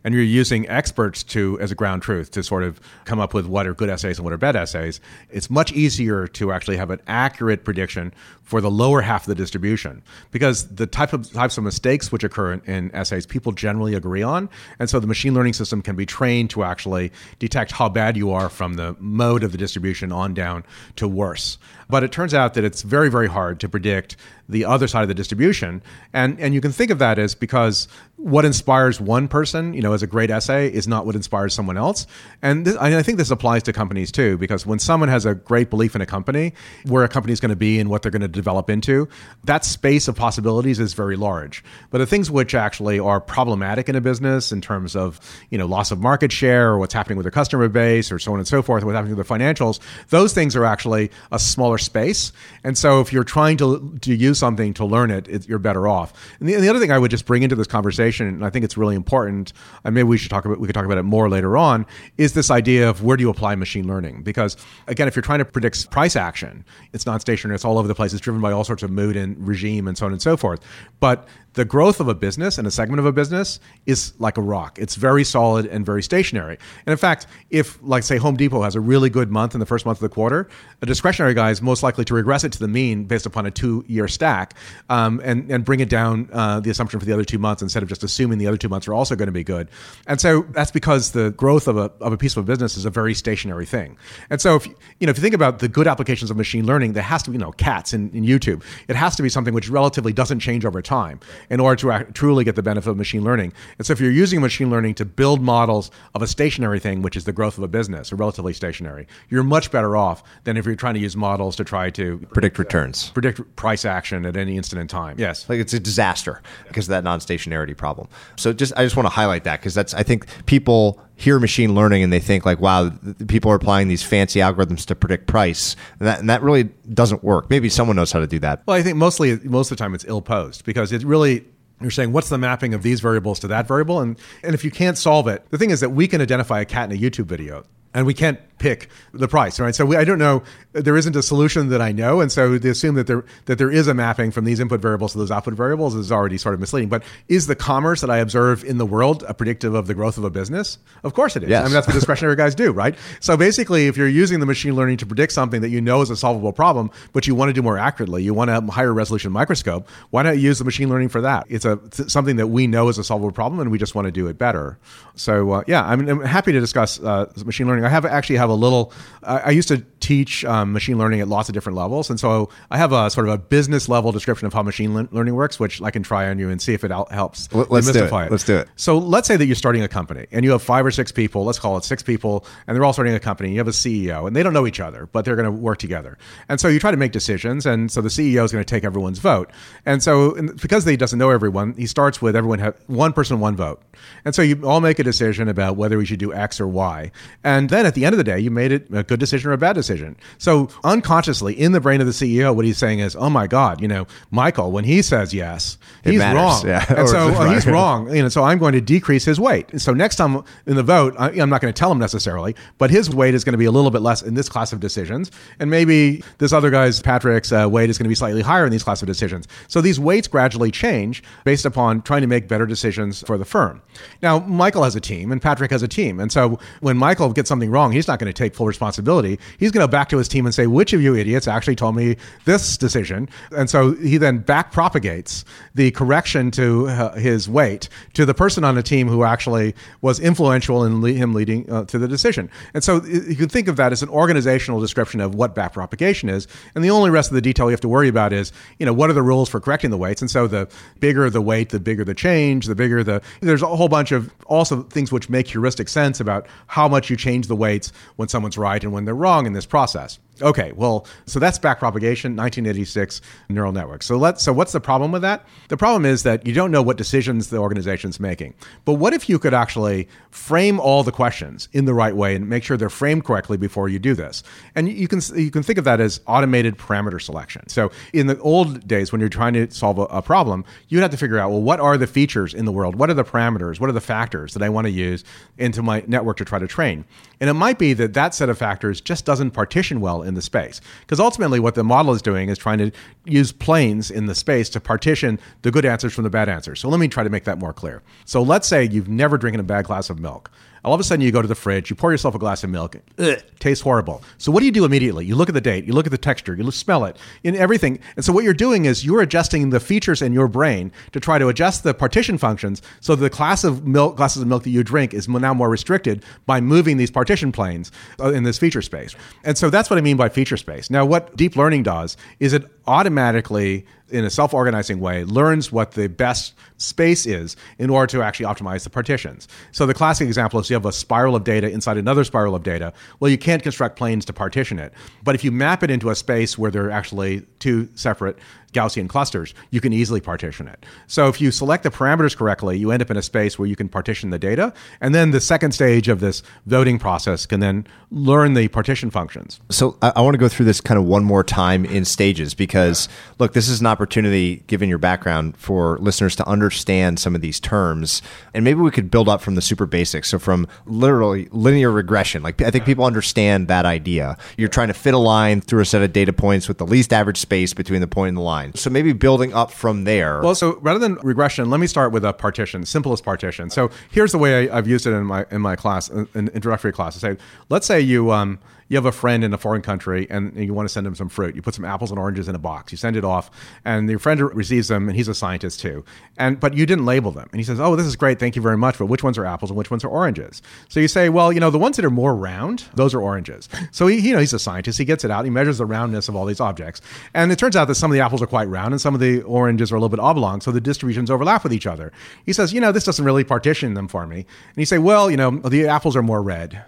[0.04, 3.46] and you're using experts to as a ground truth to sort of come up with
[3.46, 6.90] what are good essays and what are bad essays, it's much easier to actually have
[6.90, 8.12] an accurate prediction
[8.52, 12.22] for the lower half of the distribution because the type of types of mistakes which
[12.22, 14.46] occur in, in essays people generally agree on,
[14.78, 18.30] and so the machine learning system can be trained to actually detect how bad you
[18.30, 20.64] are from the mode of the distribution on down
[20.96, 21.56] to worse.
[21.88, 24.16] But it turns out that it's very very hard to predict
[24.52, 25.82] the other side of the distribution.
[26.12, 29.94] And and you can think of that as because what inspires one person, you know,
[29.94, 32.06] as a great essay is not what inspires someone else.
[32.40, 35.70] And this, I think this applies to companies too, because when someone has a great
[35.70, 36.52] belief in a company,
[36.84, 39.08] where a company is going to be and what they're going to develop into,
[39.44, 41.62] that space of possibilities is very large.
[41.90, 45.66] But the things which actually are problematic in a business in terms of, you know,
[45.66, 48.48] loss of market share or what's happening with their customer base or so on and
[48.48, 49.78] so forth, what's happening with their financials,
[50.08, 52.32] those things are actually a smaller space.
[52.64, 55.86] And so if you're trying to, to use something to learn it, it you're better
[55.86, 56.12] off.
[56.40, 58.50] And the, and the, other thing I would just bring into this conversation, and I
[58.50, 59.52] think it's really important,
[59.84, 62.32] and maybe we should talk about we could talk about it more later on, is
[62.32, 64.22] this idea of where do you apply machine learning?
[64.22, 67.88] Because again, if you're trying to predict price action, it's not stationary; it's all over
[67.88, 68.12] the place.
[68.22, 70.60] Driven by all sorts of mood and regime and so on and so forth.
[71.00, 74.40] But the growth of a business and a segment of a business is like a
[74.40, 74.78] rock.
[74.78, 76.58] It's very solid and very stationary.
[76.86, 79.66] And in fact, if, like, say, Home Depot has a really good month in the
[79.66, 80.48] first month of the quarter,
[80.80, 83.50] a discretionary guy is most likely to regress it to the mean based upon a
[83.50, 84.54] two year stack
[84.88, 87.82] um, and, and bring it down uh, the assumption for the other two months instead
[87.82, 89.68] of just assuming the other two months are also going to be good.
[90.06, 92.86] And so that's because the growth of a, of a piece of a business is
[92.86, 93.98] a very stationary thing.
[94.30, 96.94] And so if, you know, if you think about the good applications of machine learning,
[96.94, 98.62] there has to be, you know, cats in, in YouTube.
[98.88, 101.20] It has to be something which relatively doesn't change over time
[101.50, 103.52] in order to act, truly get the benefit of machine learning.
[103.78, 107.16] And so if you're using machine learning to build models of a stationary thing, which
[107.16, 110.66] is the growth of a business, or relatively stationary, you're much better off than if
[110.66, 114.36] you're trying to use models to try to predict returns, uh, predict price action at
[114.36, 115.16] any instant in time.
[115.18, 118.08] Yes, like it's a disaster because of that non-stationarity problem.
[118.36, 121.74] So just I just want to highlight that because that's I think people hear machine
[121.74, 122.90] learning and they think like, wow,
[123.28, 127.22] people are applying these fancy algorithms to predict price, and that, and that really doesn't
[127.22, 127.48] work.
[127.48, 128.62] Maybe someone knows how to do that.
[128.66, 131.44] Well, I think mostly most of the time it's ill posed because it really
[131.80, 134.70] you're saying what's the mapping of these variables to that variable and and if you
[134.70, 137.24] can't solve it the thing is that we can identify a cat in a youtube
[137.24, 139.74] video and we can't pick the price, right?
[139.74, 140.42] So we, I don't know.
[140.72, 143.70] There isn't a solution that I know, and so to assume that there that there
[143.70, 146.60] is a mapping from these input variables to those output variables is already sort of
[146.60, 146.88] misleading.
[146.88, 150.16] But is the commerce that I observe in the world a predictive of the growth
[150.16, 150.78] of a business?
[151.02, 151.50] Of course it is.
[151.50, 151.62] Yes.
[151.62, 152.94] I mean that's what discretionary guys do, right?
[153.20, 156.10] So basically, if you're using the machine learning to predict something that you know is
[156.10, 159.32] a solvable problem, but you want to do more accurately, you want a higher resolution
[159.32, 161.46] microscope, why not use the machine learning for that?
[161.48, 164.12] It's a something that we know is a solvable problem, and we just want to
[164.12, 164.78] do it better.
[165.16, 167.84] So uh, yeah, I mean, I'm happy to discuss uh, machine learning.
[167.84, 168.92] I have actually have a little.
[169.22, 172.48] I, I used to teach um, machine learning at lots of different levels, and so
[172.70, 175.60] I have a sort of a business level description of how machine le- learning works,
[175.60, 178.16] which I can try on you and see if it al- helps let's demystify do
[178.16, 178.26] it.
[178.26, 178.30] it.
[178.30, 178.68] Let's do it.
[178.76, 181.44] So let's say that you're starting a company and you have five or six people.
[181.44, 183.52] Let's call it six people, and they're all starting a company.
[183.52, 185.78] You have a CEO, and they don't know each other, but they're going to work
[185.78, 186.18] together.
[186.48, 188.84] And so you try to make decisions, and so the CEO is going to take
[188.84, 189.50] everyone's vote.
[189.86, 193.40] And so and because he doesn't know everyone, he starts with everyone have one person,
[193.40, 193.82] one vote.
[194.24, 197.10] And so you all make a decision about whether we should do X or Y.
[197.44, 199.54] And then at the end of the day, you made it a good decision or
[199.54, 200.16] a bad decision.
[200.38, 203.80] So unconsciously in the brain of the CEO, what he's saying is, "Oh my God,
[203.80, 206.84] you know, Michael, when he says yes, he's wrong, Yeah.
[206.88, 208.14] and so uh, he's wrong.
[208.14, 209.80] You know, so I'm going to decrease his weight.
[209.80, 212.90] So next time in the vote, I, I'm not going to tell him necessarily, but
[212.90, 215.30] his weight is going to be a little bit less in this class of decisions,
[215.58, 218.72] and maybe this other guy's Patrick's uh, weight is going to be slightly higher in
[218.72, 219.46] these class of decisions.
[219.68, 223.82] So these weights gradually change based upon trying to make better decisions for the firm.
[224.22, 227.48] Now, Michael has a team, and Patrick has a team, and so when Michael gets
[227.48, 229.38] something wrong, he's not going to take full responsibility.
[229.58, 231.76] He's going to go back to his team and say, "Which of you idiots actually
[231.76, 237.48] told me this decision?" And so he then back propagates the correction to uh, his
[237.48, 241.70] weight to the person on the team who actually was influential in le- him leading
[241.70, 242.50] uh, to the decision.
[242.74, 246.28] And so you can think of that as an organizational description of what back propagation
[246.28, 246.46] is.
[246.74, 248.92] And the only rest of the detail you have to worry about is, you know,
[248.92, 250.20] what are the rules for correcting the weights?
[250.20, 250.68] And so the
[251.00, 253.22] bigger the weight, the bigger the change, the bigger the.
[253.40, 257.16] There's a whole bunch of also things which make heuristic sense about how much you
[257.16, 260.18] change the weights when someone's right and when they're wrong in this process.
[260.42, 264.06] Okay, well, so that's back propagation, 1986 neural networks.
[264.06, 264.42] So let's.
[264.42, 265.46] So what's the problem with that?
[265.68, 268.54] The problem is that you don't know what decisions the organization's making.
[268.84, 272.48] But what if you could actually frame all the questions in the right way and
[272.48, 274.42] make sure they're framed correctly before you do this?
[274.74, 277.68] And you can you can think of that as automated parameter selection.
[277.68, 281.10] So in the old days, when you're trying to solve a, a problem, you'd have
[281.12, 282.96] to figure out well, what are the features in the world?
[282.96, 283.78] What are the parameters?
[283.78, 285.24] What are the factors that I want to use
[285.58, 287.04] into my network to try to train?
[287.40, 290.34] And it might be that that set of factors just doesn't partition well in in
[290.34, 290.80] the space.
[291.00, 292.90] Because ultimately, what the model is doing is trying to
[293.24, 296.80] use planes in the space to partition the good answers from the bad answers.
[296.80, 298.02] So let me try to make that more clear.
[298.24, 300.50] So let's say you've never drinking a bad glass of milk.
[300.84, 302.70] All of a sudden, you go to the fridge, you pour yourself a glass of
[302.70, 302.96] milk.
[303.18, 304.22] Ugh, tastes horrible.
[304.38, 305.24] So what do you do immediately?
[305.24, 308.00] You look at the date, you look at the texture, you smell it, in everything.
[308.16, 311.38] And so what you're doing is you're adjusting the features in your brain to try
[311.38, 314.82] to adjust the partition functions so the class of milk, glasses of milk that you
[314.82, 319.14] drink is now more restricted by moving these partition planes uh, in this feature space.
[319.44, 320.90] And so that's what I mean by feature space.
[320.90, 326.08] Now, what deep learning does is it automatically in a self-organizing way learns what the
[326.08, 329.48] best space is in order to actually optimize the partitions.
[329.70, 332.62] So the classic example is you have a spiral of data inside another spiral of
[332.62, 332.92] data.
[333.20, 334.92] Well, you can't construct planes to partition it.
[335.22, 338.38] But if you map it into a space where there are actually two separate
[338.72, 340.84] Gaussian clusters, you can easily partition it.
[341.06, 343.76] So if you select the parameters correctly, you end up in a space where you
[343.76, 344.72] can partition the data.
[345.00, 349.60] And then the second stage of this voting process can then learn the partition functions.
[349.70, 352.54] So I, I want to go through this kind of one more time in stages
[352.54, 353.08] because,
[353.38, 357.60] look, this is an opportunity, given your background, for listeners to understand some of these
[357.60, 358.22] terms.
[358.54, 360.30] And maybe we could build up from the super basics.
[360.30, 364.36] So from literally linear regression, like I think people understand that idea.
[364.56, 367.12] You're trying to fit a line through a set of data points with the least
[367.12, 370.40] average space between the point and the line So maybe building up from there.
[370.40, 373.70] Well, so rather than regression, let me start with a partition, simplest partition.
[373.70, 376.48] So here's the way I, have used it in my in my class, in, in
[376.48, 377.16] introductory class.
[377.16, 380.54] I say, let's say you um, you have a friend in a foreign country and,
[380.56, 381.54] you want to send him some fruit.
[381.54, 382.92] You put some apples and oranges in a box.
[382.92, 383.50] You send it off,
[383.84, 386.04] and your friend receives them, and he's a scientist too.
[386.36, 388.62] And but you didn't label them, and he says, "Oh, this is great, thank you
[388.62, 390.62] very much." But which ones are apples and which ones are oranges?
[390.88, 393.68] So you say, "Well, you know, the ones that are more round, those are oranges."
[393.90, 394.98] So he, you know, he's a scientist.
[394.98, 395.44] He gets it out.
[395.44, 397.00] He measures the roundness of all these objects,
[397.34, 399.20] and it turns out that some of the apples are quite round, and some of
[399.20, 400.60] the oranges are a little bit oblong.
[400.60, 402.12] So the distributions overlap with each other.
[402.44, 405.30] He says, "You know, this doesn't really partition them for me." And you say, "Well,
[405.30, 406.82] you know, the apples are more red."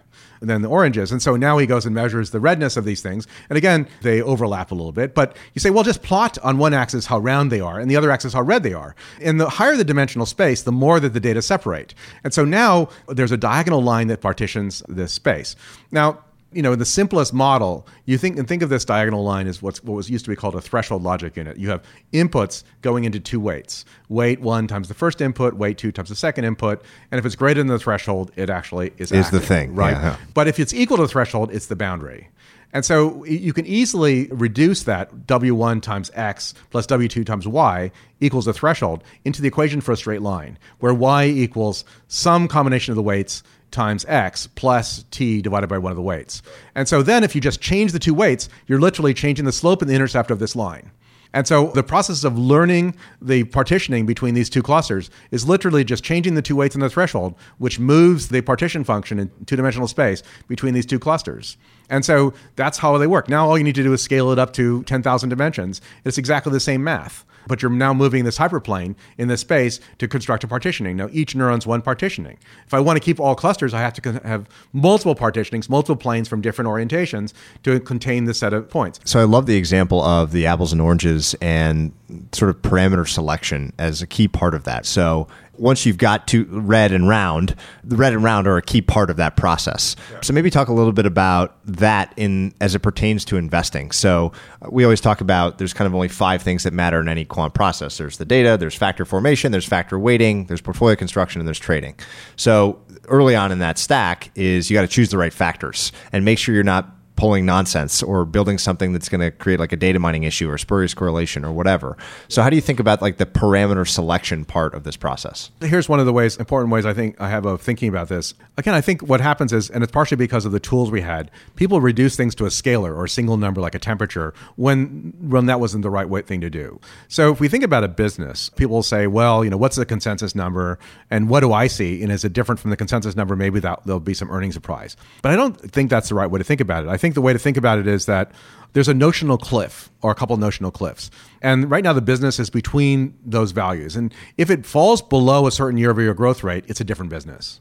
[0.47, 1.13] Than the oranges.
[1.13, 3.27] And so now he goes and measures the redness of these things.
[3.49, 5.15] And again, they overlap a little bit.
[5.15, 7.97] But you say, well, just plot on one axis how round they are, and the
[7.97, 8.95] other axis how red they are.
[9.21, 11.95] And the higher the dimensional space, the more that the data separate.
[12.23, 15.57] And so now there's a diagonal line that partitions this space.
[15.91, 16.21] Now,
[16.55, 19.61] you know, in the simplest model, you think and think of this diagonal line as
[19.61, 21.57] what's what was used to be called a threshold logic unit.
[21.57, 23.85] You have inputs going into two weights.
[24.09, 27.37] Weight one times the first input, weight two times the second input, and if it's
[27.37, 29.93] greater than the threshold, it actually is is the thing, right?
[29.93, 30.17] Yeah.
[30.35, 32.29] But if it's equal to the threshold, it's the boundary.
[32.75, 38.47] And so you can easily reduce that W1 times X plus W2 times Y equals
[38.47, 42.97] the threshold into the equation for a straight line, where Y equals some combination of
[42.97, 46.41] the weights times x plus t divided by one of the weights.
[46.75, 49.83] And so then if you just change the two weights, you're literally changing the slope
[49.83, 50.91] and the intercept of this line.
[51.35, 56.05] And so the process of learning the partitioning between these two clusters is literally just
[56.05, 59.89] changing the two weights in the threshold, which moves the partition function in two dimensional
[59.89, 61.57] space between these two clusters.
[61.91, 63.29] And so that's how they work.
[63.29, 65.81] Now all you need to do is scale it up to 10,000 dimensions.
[66.05, 70.09] It's exactly the same math but you're now moving this hyperplane in this space to
[70.09, 70.97] construct a partitioning.
[70.97, 72.39] Now, each neuron's one partitioning.
[72.67, 76.29] If I want to keep all clusters, I have to have multiple partitionings, multiple planes
[76.29, 79.01] from different orientations to contain the set of points.
[79.05, 81.93] So I love the example of the apples and oranges and
[82.33, 84.87] sort of parameter selection as a key part of that.
[84.87, 85.27] So
[85.59, 89.11] once you've got to red and round, the red and round are a key part
[89.11, 89.97] of that process.
[90.11, 90.21] Yeah.
[90.23, 93.91] So maybe talk a little bit about that in as it pertains to investing.
[93.93, 97.09] So uh, we always talk about there's kind of only five things that matter in
[97.09, 97.99] any quant process.
[97.99, 101.95] There's the data, there's factor formation, there's factor weighting, there's portfolio construction, and there's trading.
[102.37, 106.25] So early on in that stack is you got to choose the right factors and
[106.25, 109.77] make sure you're not pulling nonsense or building something that's going to create like a
[109.77, 111.97] data mining issue or spurious correlation or whatever.
[112.29, 115.51] So how do you think about like the parameter selection part of this process?
[115.61, 118.35] Here's one of the ways important ways I think I have of thinking about this.
[118.57, 121.31] Again, I think what happens is and it's partially because of the tools we had,
[121.55, 125.47] people reduce things to a scalar or a single number like a temperature when when
[125.47, 126.81] that wasn't the right way, thing to do.
[127.09, 129.87] So if we think about a business, people will say, well, you know, what's the
[129.87, 130.79] consensus number
[131.11, 133.81] and what do I see and is it different from the consensus number maybe that
[133.85, 134.97] there'll be some earnings surprise.
[135.23, 136.89] But I don't think that's the right way to think about it.
[136.89, 138.33] I think the way to think about it is that
[138.73, 141.11] there's a notional cliff or a couple notional cliffs.
[141.43, 143.95] And right now the business is between those values.
[143.95, 147.11] And if it falls below a certain year over year growth rate, it's a different
[147.11, 147.61] business.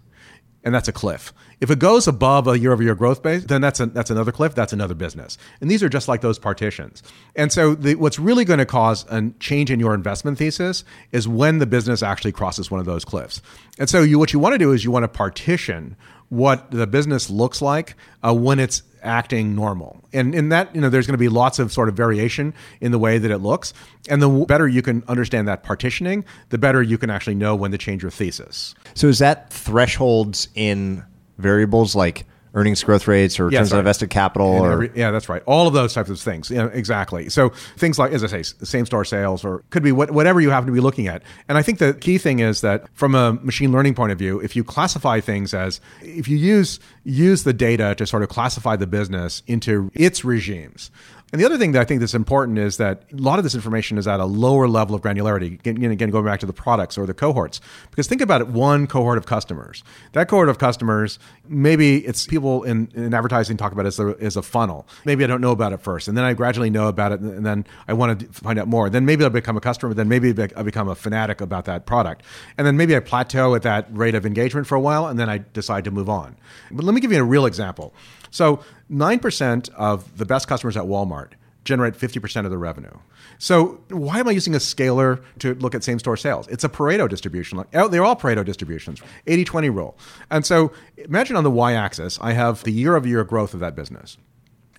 [0.63, 1.33] And that's a cliff.
[1.59, 4.31] If it goes above a year over year growth base, then that's a, that's another
[4.31, 4.55] cliff.
[4.55, 5.37] That's another business.
[5.59, 7.03] And these are just like those partitions.
[7.35, 11.27] And so the, what's really going to cause a change in your investment thesis is
[11.27, 13.41] when the business actually crosses one of those cliffs.
[13.77, 15.97] And so you, what you want to do is you want to partition
[16.33, 20.03] what the business looks like uh, when it's acting normal.
[20.13, 22.91] And in that, you know, there's going to be lots of sort of variation in
[22.91, 23.73] the way that it looks.
[24.09, 27.71] And the better you can understand that partitioning, the better you can actually know when
[27.71, 28.73] to change your thesis.
[28.95, 31.03] So is that thresholds in
[31.37, 35.41] variables like earnings growth rates or returns on invested capital or every, yeah that's right.
[35.45, 36.51] All of those types of things.
[36.51, 37.29] Yeah, exactly.
[37.29, 40.49] So things like as i say same store sales or could be what, whatever you
[40.49, 41.23] happen to be looking at.
[41.47, 44.39] And i think the key thing is that from a machine learning point of view
[44.39, 48.75] if you classify things as if you use use the data to sort of classify
[48.75, 50.91] the business into its regimes.
[51.33, 53.55] And the other thing that I think that's important is that a lot of this
[53.55, 55.59] information is at a lower level of granularity.
[55.59, 58.85] Again, again, going back to the products or the cohorts, because think about it: one
[58.85, 59.83] cohort of customers.
[60.11, 61.17] That cohort of customers,
[61.47, 64.87] maybe it's people in, in advertising talk about it as a, as a funnel.
[65.05, 67.45] Maybe I don't know about it first, and then I gradually know about it, and
[67.45, 68.89] then I want to find out more.
[68.89, 69.93] Then maybe I become a customer.
[69.93, 72.23] Then maybe I become a fanatic about that product,
[72.57, 75.29] and then maybe I plateau at that rate of engagement for a while, and then
[75.29, 76.35] I decide to move on.
[76.71, 77.93] But let me give you a real example.
[78.31, 81.33] So 9% of the best customers at Walmart
[81.63, 82.95] generate 50% of the revenue.
[83.37, 86.47] So why am I using a scalar to look at same store sales?
[86.47, 87.63] It's a Pareto distribution.
[87.73, 89.97] Oh, they're all Pareto distributions, 80-20 rule.
[90.29, 94.17] And so imagine on the y-axis, I have the year-over-year growth of that business.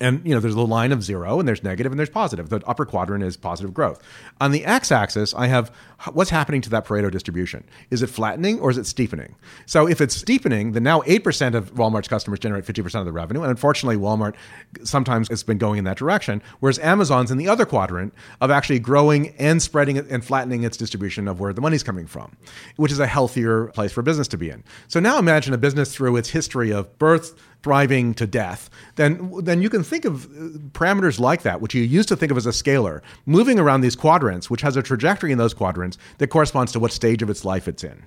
[0.01, 2.49] And you know, there's a line of zero, and there's negative, and there's positive.
[2.49, 4.01] The upper quadrant is positive growth.
[4.41, 5.71] On the x-axis, I have
[6.11, 7.63] what's happening to that Pareto distribution.
[7.89, 9.35] Is it flattening or is it steepening?
[9.65, 13.41] So if it's steepening, then now 8% of Walmart's customers generate 50% of the revenue.
[13.41, 14.35] And unfortunately, Walmart
[14.83, 18.79] sometimes has been going in that direction, whereas Amazon's in the other quadrant of actually
[18.79, 22.35] growing and spreading and flattening its distribution of where the money's coming from,
[22.75, 24.63] which is a healthier place for business to be in.
[24.87, 29.59] So now imagine a business through its history of birth, thriving to death, then then
[29.59, 32.45] you can think of uh, parameters like that, which you used to think of as
[32.45, 36.71] a scalar, moving around these quadrants, which has a trajectory in those quadrants that corresponds
[36.71, 38.03] to what stage of its life it's in.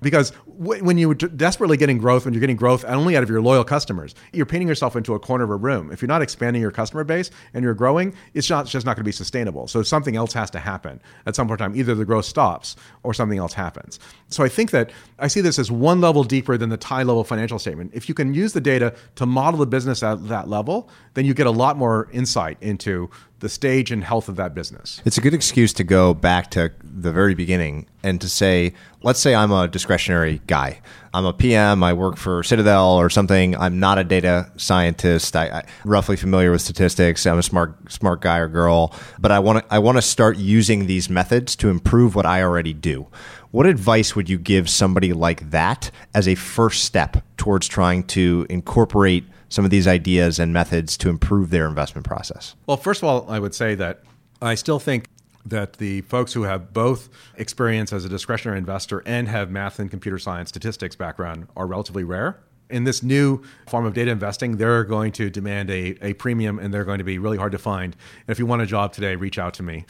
[0.00, 0.30] Because
[0.60, 3.64] w- when you're desperately getting growth, when you're getting growth only out of your loyal
[3.64, 5.90] customers, you're painting yourself into a corner of a room.
[5.90, 8.94] If you're not expanding your customer base and you're growing, it's, not, it's just not
[8.94, 9.66] going to be sustainable.
[9.66, 11.76] So something else has to happen at some point in time.
[11.76, 13.98] Either the growth stops or something else happens.
[14.28, 17.24] So I think that I see this as one level deeper than the tie level
[17.24, 17.92] financial statement.
[17.94, 21.34] If you can use the data to model the business at that level, then you
[21.34, 25.00] get a lot more insight into the stage and health of that business.
[25.04, 29.18] It's a good excuse to go back to the very beginning and to say, let's
[29.18, 30.80] say I'm a discretionary guy.
[31.12, 31.82] I'm a PM.
[31.82, 33.56] I work for Citadel or something.
[33.56, 35.34] I'm not a data scientist.
[35.34, 37.26] I, I roughly familiar with statistics.
[37.26, 40.36] I'm a smart smart guy or girl, but I want to I want to start
[40.36, 43.08] using these methods to improve what I already do.
[43.50, 48.46] What advice would you give somebody like that as a first step towards trying to
[48.48, 52.56] incorporate some of these ideas and methods to improve their investment process?
[52.66, 54.02] Well, first of all, I would say that
[54.40, 55.08] I still think
[55.44, 59.90] that the folks who have both experience as a discretionary investor and have math and
[59.90, 62.38] computer science statistics background are relatively rare
[62.70, 66.72] in this new form of data investing, they're going to demand a, a premium and
[66.72, 67.94] they're going to be really hard to find.
[67.94, 69.84] And if you want a job today, reach out to me.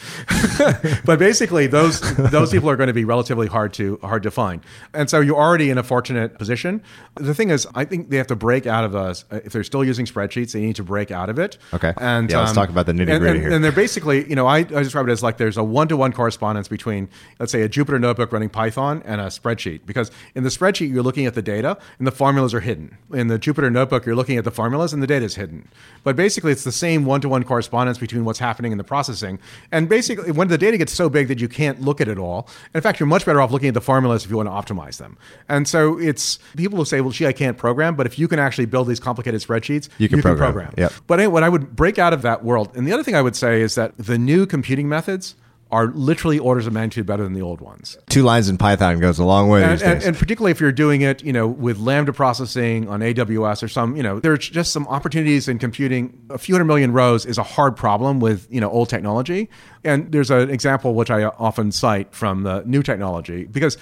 [1.05, 4.63] but basically, those those people are going to be relatively hard to hard to find.
[4.95, 6.83] And so you're already in a fortunate position.
[7.17, 9.25] The thing is, I think they have to break out of us.
[9.31, 11.59] If they're still using spreadsheets, they need to break out of it.
[11.73, 11.93] Okay.
[11.99, 13.53] And yeah, let's um, talk about the nitty gritty and, here.
[13.53, 15.97] And they're basically, you know, I, I describe it as like there's a one to
[15.97, 17.09] one correspondence between,
[17.39, 19.81] let's say, a Jupyter notebook running Python and a spreadsheet.
[19.87, 22.97] Because in the spreadsheet, you're looking at the data and the formulas are hidden.
[23.13, 25.67] In the Jupyter notebook, you're looking at the formulas and the data is hidden.
[26.05, 29.41] But basically, it's the same one to one correspondence between what's happening in the processing.
[29.73, 32.49] And basically, when the data gets so big that you can't look at it all,
[32.73, 34.99] in fact, you're much better off looking at the formulas if you want to optimize
[34.99, 35.19] them.
[35.49, 37.97] And so it's people who say, well, gee, I can't program.
[37.97, 40.53] But if you can actually build these complicated spreadsheets, you can, you program.
[40.53, 40.75] can program.
[40.79, 40.93] Yep.
[41.09, 43.35] But what I would break out of that world, and the other thing I would
[43.35, 45.35] say is that the new computing methods
[45.73, 47.97] are literally orders of magnitude better than the old ones.
[48.09, 49.63] Two lines in Python goes a long way.
[49.63, 53.63] And, and, and, particularly if you're doing it, you know, with Lambda processing on AWS
[53.63, 56.27] or some, you know, there's just some opportunities in computing.
[56.31, 59.49] A few hundred million rows is a hard problem with, you know, old technology.
[59.85, 63.79] And there's an example which I often cite from the new technology because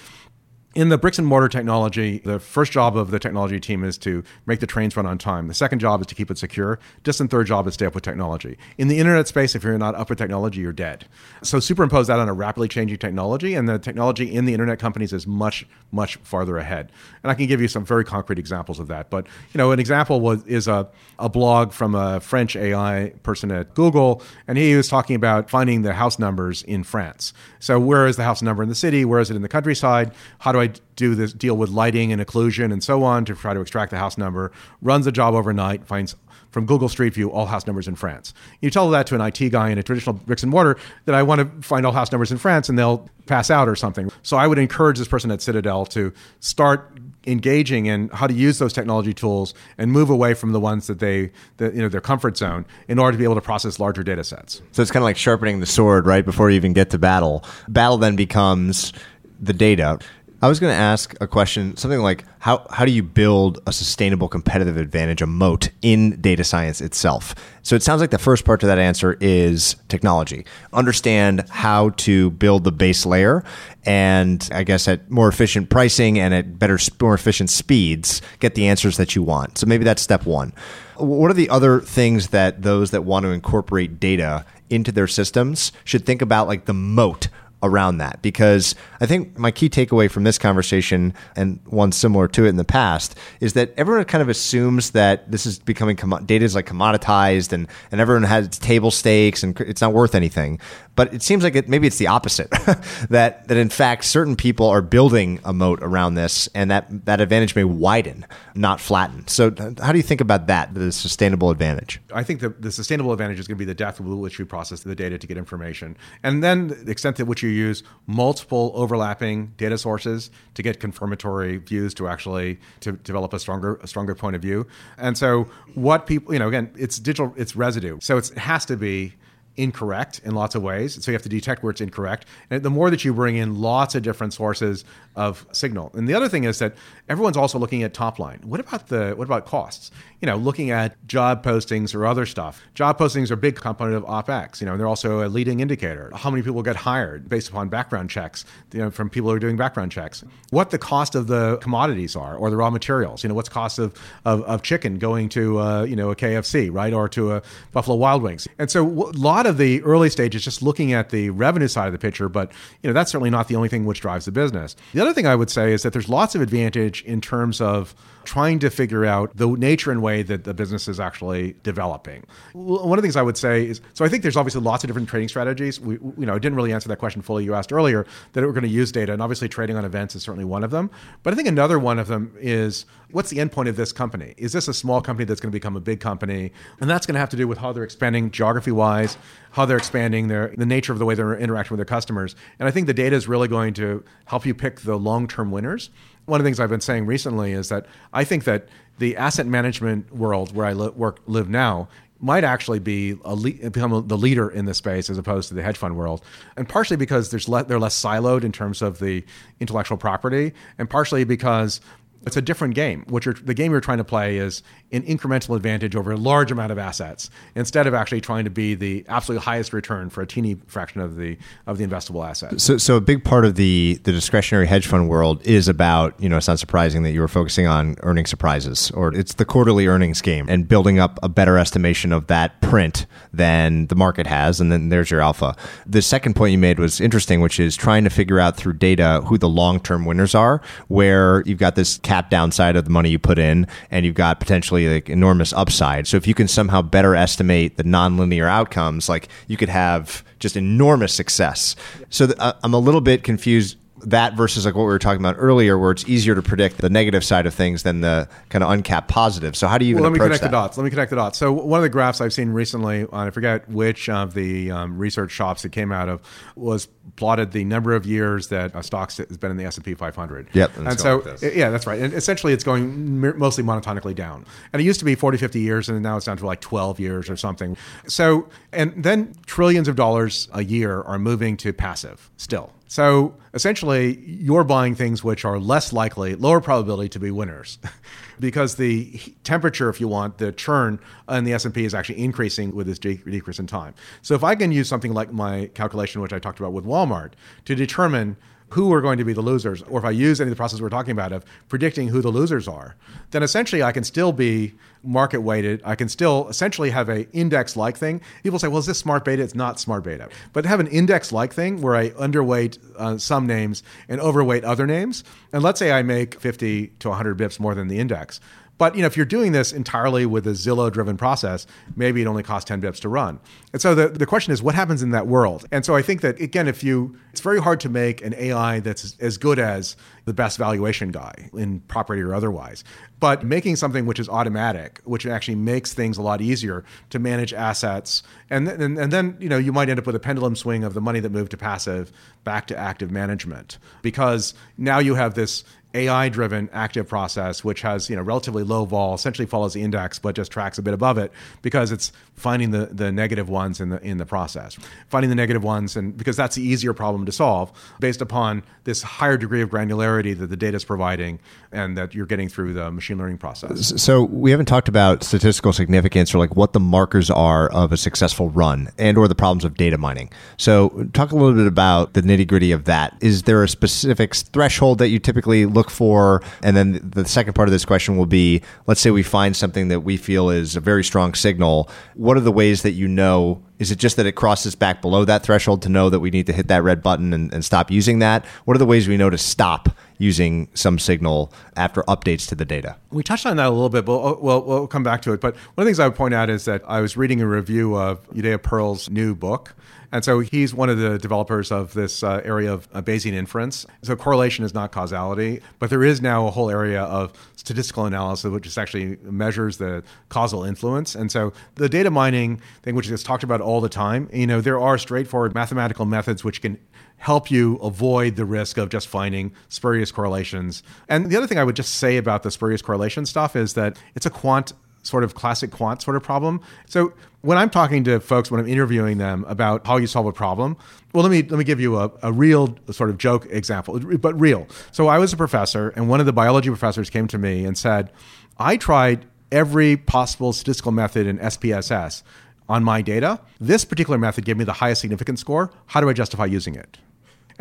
[0.75, 4.23] in the bricks and mortar technology, the first job of the technology team is to
[4.45, 5.47] make the trains run on time.
[5.47, 6.77] The second job is to keep it secure.
[7.03, 8.55] Distant third job is stay up with technology.
[8.77, 11.07] In the internet space, if you're not up with technology, you're dead.
[11.41, 15.11] So superimpose that on a rapidly changing technology, and the technology in the internet companies
[15.11, 16.91] is much, much farther ahead.
[17.23, 19.09] And I can give you some very concrete examples of that.
[19.09, 23.51] But you know, an example was is a, a blog from a French AI person
[23.51, 27.33] at Google, and he was talking about finding the house numbers in France.
[27.57, 29.03] So where is the house number in the city?
[29.03, 30.13] Where is it in the countryside?
[30.37, 33.53] How do I do this deal with lighting and occlusion and so on to try
[33.53, 34.51] to extract the house number?
[34.81, 36.15] Runs the job overnight, finds
[36.51, 38.33] from Google Street View all house numbers in France.
[38.61, 41.23] You tell that to an IT guy in a traditional bricks and mortar that I
[41.23, 44.11] want to find all house numbers in France, and they'll pass out or something.
[44.23, 46.97] So I would encourage this person at Citadel to start
[47.27, 50.99] engaging in how to use those technology tools and move away from the ones that
[50.99, 54.03] they, that, you know, their comfort zone in order to be able to process larger
[54.03, 54.61] data sets.
[54.71, 57.43] So it's kind of like sharpening the sword right before you even get to battle.
[57.67, 58.93] Battle then becomes
[59.39, 59.99] the data
[60.41, 63.73] I was going to ask a question, something like how how do you build a
[63.73, 67.35] sustainable competitive advantage, a moat in data science itself?
[67.61, 70.45] So it sounds like the first part to that answer is technology.
[70.71, 73.43] Understand how to build the base layer,
[73.85, 78.67] and I guess at more efficient pricing and at better, more efficient speeds, get the
[78.69, 79.57] answers that you want.
[79.57, 80.53] So maybe that's step one.
[80.95, 85.73] What are the other things that those that want to incorporate data into their systems
[85.83, 87.27] should think about, like the moat
[87.61, 88.21] around that.
[88.21, 92.55] Because I think my key takeaway from this conversation and one similar to it in
[92.55, 95.95] the past is that everyone kind of assumes that this is becoming
[96.25, 100.59] data is like commoditized and and everyone has table stakes and it's not worth anything
[100.99, 102.49] but it seems like it, maybe it's the opposite
[103.09, 107.19] that that in fact certain people are building a moat around this and that that
[107.19, 108.25] advantage may widen
[108.55, 112.39] not flatten so uh, how do you think about that the sustainable advantage I think
[112.39, 114.95] the, the sustainable advantage is going to be the depth with which we process the
[114.95, 119.47] data to get information and then the extent to which you you use multiple overlapping
[119.57, 124.35] data sources to get confirmatory views to actually to develop a stronger a stronger point
[124.35, 124.67] of view.
[124.97, 127.99] And so what people, you know, again, it's digital, it's residue.
[128.01, 129.15] So it has to be
[129.59, 131.03] incorrect in lots of ways.
[131.03, 132.25] So you have to detect where it's incorrect.
[132.49, 134.85] And the more that you bring in lots of different sources
[135.15, 135.91] of signal.
[135.93, 136.75] And the other thing is that
[137.09, 138.39] everyone's also looking at top line.
[138.43, 139.91] What about the what about costs?
[140.21, 142.61] You know, looking at job postings or other stuff.
[142.73, 144.61] Job postings are a big component of OpEx.
[144.61, 146.11] You know, they're also a leading indicator.
[146.13, 149.39] How many people get hired based upon background checks, you know, from people who are
[149.39, 150.23] doing background checks.
[150.51, 153.23] What the cost of the commodities are or the raw materials.
[153.23, 153.93] You know, what's cost of,
[154.25, 156.93] of, of chicken going to uh, you know a KFC, right?
[156.93, 157.41] Or to a
[157.71, 158.47] Buffalo Wild Wings.
[158.57, 161.93] And so a lot of the early stages just looking at the revenue side of
[161.93, 162.51] the picture, but
[162.83, 164.75] you know, that's certainly not the only thing which drives the business.
[164.93, 167.95] The other thing I would say is that there's lots of advantage in terms of
[168.29, 172.23] trying to figure out the nature and way that the business is actually developing.
[172.53, 174.87] One of the things I would say is so I think there's obviously lots of
[174.87, 175.79] different trading strategies.
[175.79, 177.43] We, you know, I didn't really answer that question fully.
[177.43, 180.21] You asked earlier that we're going to use data, and obviously trading on events is
[180.21, 180.91] certainly one of them.
[181.23, 184.35] But I think another one of them is what's the endpoint of this company?
[184.37, 186.51] Is this a small company that's going to become a big company?
[186.79, 189.17] And that's going to have to do with how they're expanding geography wise,
[189.53, 192.35] how they're expanding their the nature of the way they're interacting with their customers.
[192.59, 195.49] And I think the data is really going to help you pick the long term
[195.49, 195.89] winners
[196.29, 198.67] one of the things I've been saying recently is that I think that
[198.99, 201.89] the asset management world where I li- work live now
[202.21, 205.63] might actually be le- become a, the leader in this space as opposed to the
[205.63, 206.21] hedge fund world,
[206.57, 209.23] and partially because there's le- they're less siloed in terms of the
[209.59, 211.79] intellectual property, and partially because
[212.25, 213.05] it's a different game.
[213.07, 214.61] What the game you're trying to play is
[214.91, 218.75] an incremental advantage over a large amount of assets, instead of actually trying to be
[218.75, 221.37] the absolute highest return for a teeny fraction of the
[221.67, 222.63] of the investable assets.
[222.63, 226.29] So, so a big part of the the discretionary hedge fund world is about you
[226.29, 229.87] know it's not surprising that you were focusing on earning surprises, or it's the quarterly
[229.87, 234.59] earnings game and building up a better estimation of that print than the market has,
[234.59, 235.55] and then there's your alpha.
[235.85, 239.21] The second point you made was interesting, which is trying to figure out through data
[239.25, 243.09] who the long term winners are, where you've got this cap downside of the money
[243.09, 246.07] you put in, and you've got potentially like enormous upside.
[246.07, 250.55] So if you can somehow better estimate the nonlinear outcomes, like you could have just
[250.55, 251.75] enormous success.
[252.09, 255.21] So th- uh, I'm a little bit confused that versus like what we were talking
[255.21, 258.63] about earlier, where it's easier to predict the negative side of things than the kind
[258.63, 259.55] of uncapped positive.
[259.55, 260.47] So how do you well, let me connect that?
[260.47, 260.77] the dots.
[260.77, 261.37] Let me connect the dots.
[261.37, 264.97] So one of the graphs I've seen recently, uh, I forget which of the um,
[264.97, 266.21] research shops it came out of,
[266.55, 269.85] was plotted the number of years that a stock has been in the S and
[269.85, 270.49] P 500.
[270.53, 272.01] Yep, and so like yeah, that's right.
[272.01, 274.45] And essentially, it's going mostly monotonically down.
[274.73, 276.99] And it used to be 40, 50 years, and now it's down to like 12
[276.99, 277.77] years or something.
[278.07, 282.71] So and then trillions of dollars a year are moving to passive still.
[282.89, 287.77] So essentially, you're buying things which are less likely, lower probability to be winners,
[288.39, 292.87] because the temperature, if you want, the churn in the S&P is actually increasing with
[292.87, 293.93] this decrease in time.
[294.23, 297.33] So if I can use something like my calculation, which I talked about with Walmart,
[297.65, 298.37] to determine
[298.69, 300.81] who are going to be the losers, or if I use any of the processes
[300.81, 302.95] we're talking about of predicting who the losers are,
[303.31, 305.81] then essentially I can still be market weighted.
[305.85, 308.21] I can still essentially have a index like thing.
[308.43, 309.41] People say, well, is this smart beta?
[309.41, 310.29] It's not smart beta.
[310.53, 314.85] But have an index like thing where I underweight uh, some names and overweight other
[314.85, 315.23] names.
[315.53, 318.39] And let's say I make 50 to 100 bips more than the index.
[318.79, 322.41] But you know, if you're doing this entirely with a Zillow-driven process, maybe it only
[322.41, 323.39] costs 10 bips to run.
[323.73, 325.67] And so the, the question is, what happens in that world?
[325.71, 328.79] And so I think that again, if you, it's very hard to make an AI
[328.79, 332.83] that's as good as the best valuation guy in property or otherwise.
[333.19, 337.53] But making something which is automatic, which actually makes things a lot easier to manage
[337.53, 340.55] assets, and then, and, and then you know you might end up with a pendulum
[340.55, 342.13] swing of the money that moved to passive
[342.45, 348.09] back to active management because now you have this AI driven active process, which has
[348.09, 351.17] you know relatively low vol, essentially follows the index, but just tracks a bit above
[351.17, 351.31] it
[351.61, 354.77] because it's finding the, the negative ones in the in the process,
[355.07, 359.01] finding the negative ones, and because that's the easier problem to solve based upon this
[359.01, 361.39] higher degree of granularity that the data is providing
[361.71, 364.01] and that you're getting through the machine learning process.
[364.01, 367.97] So we haven't talked about statistical significance or like what the markers are of a
[367.97, 370.31] successful run and or the problems of data mining.
[370.57, 373.15] So talk a little bit about the nitty gritty of that.
[373.21, 376.41] Is there a specific threshold that you typically look for?
[376.63, 379.89] And then the second part of this question will be, let's say we find something
[379.89, 381.89] that we feel is a very strong signal.
[382.15, 385.25] What are the ways that you know is it just that it crosses back below
[385.25, 387.89] that threshold to know that we need to hit that red button and, and, stop
[387.89, 388.45] using that?
[388.65, 392.65] What are the ways we know to stop using some signal after updates to the
[392.65, 392.97] data?
[393.09, 395.39] We touched on that a little bit, but we'll, we'll, come back to it.
[395.39, 397.47] But one of the things I would point out is that I was reading a
[397.47, 399.75] review of Judea Pearl's new book.
[400.11, 403.85] And so he's one of the developers of this uh, area of uh, Bayesian inference.
[404.01, 408.49] So correlation is not causality, but there is now a whole area of statistical analysis,
[408.51, 411.13] which actually measures the causal influence.
[411.13, 414.61] And so the data mining thing, which is talked about all the time, you know,
[414.61, 416.79] there are straightforward mathematical methods which can
[417.17, 420.81] help you avoid the risk of just finding spurious correlations.
[421.07, 423.95] And the other thing I would just say about the spurious correlation stuff is that
[424.15, 426.61] it's a quant sort of classic quant sort of problem.
[426.87, 430.33] So when I'm talking to folks, when I'm interviewing them about how you solve a
[430.33, 430.75] problem,
[431.13, 434.39] well, let me let me give you a, a real sort of joke example, but
[434.39, 434.67] real.
[434.91, 437.77] So I was a professor, and one of the biology professors came to me and
[437.77, 438.11] said,
[438.57, 442.23] "I tried every possible statistical method in SPSS
[442.69, 443.41] on my data.
[443.59, 445.71] This particular method gave me the highest significance score.
[445.87, 446.99] How do I justify using it?"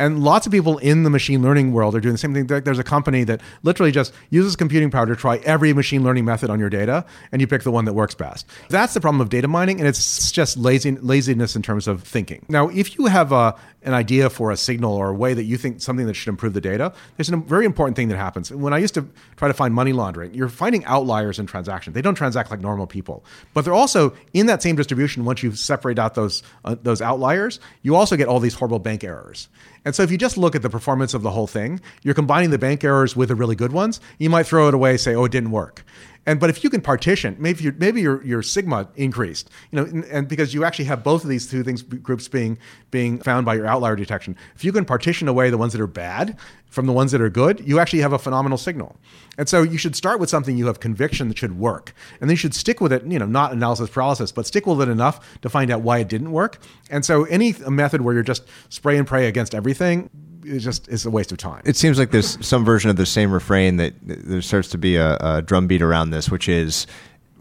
[0.01, 2.47] And lots of people in the machine learning world are doing the same thing.
[2.47, 6.51] There's a company that literally just uses computing power to try every machine learning method
[6.51, 8.47] on your data, and you pick the one that works best.
[8.69, 12.47] That's the problem of data mining, and it's just lazy, laziness in terms of thinking.
[12.49, 15.57] Now, if you have a, an idea for a signal or a way that you
[15.57, 18.51] think something that should improve the data, there's a very important thing that happens.
[18.51, 21.95] When I used to try to find money laundering, you're finding outliers in transactions.
[21.95, 23.25] They don't transact like normal people,
[23.55, 25.25] but they're also in that same distribution.
[25.25, 29.05] Once you separate out those uh, those outliers, you also get all these horrible bank
[29.05, 29.49] errors.
[29.85, 32.51] And so if you just look at the performance of the whole thing, you're combining
[32.51, 34.01] the bank errors with the really good ones.
[34.19, 35.85] You might throw it away, say, "Oh, it didn't work."
[36.27, 39.85] And but if you can partition, maybe you, maybe your your sigma increased, you know,
[39.85, 42.59] and, and, because you actually have both of these two things groups being
[42.91, 44.37] being found by your outlier detection.
[44.55, 47.31] If you can partition away the ones that are bad from the ones that are
[47.31, 48.97] good, you actually have a phenomenal signal.
[49.39, 52.35] And so you should start with something you have conviction that should work, and then
[52.35, 53.05] you should stick with it.
[53.05, 56.09] You know, not analysis paralysis, but stick with it enough to find out why it
[56.09, 56.59] didn't work.
[56.91, 60.11] And so any method where you're just spray and pray against everything
[60.45, 61.63] it just it's a waste of time.
[61.65, 64.97] It seems like there's some version of the same refrain that there starts to be
[64.97, 66.87] a, a drumbeat around this, which is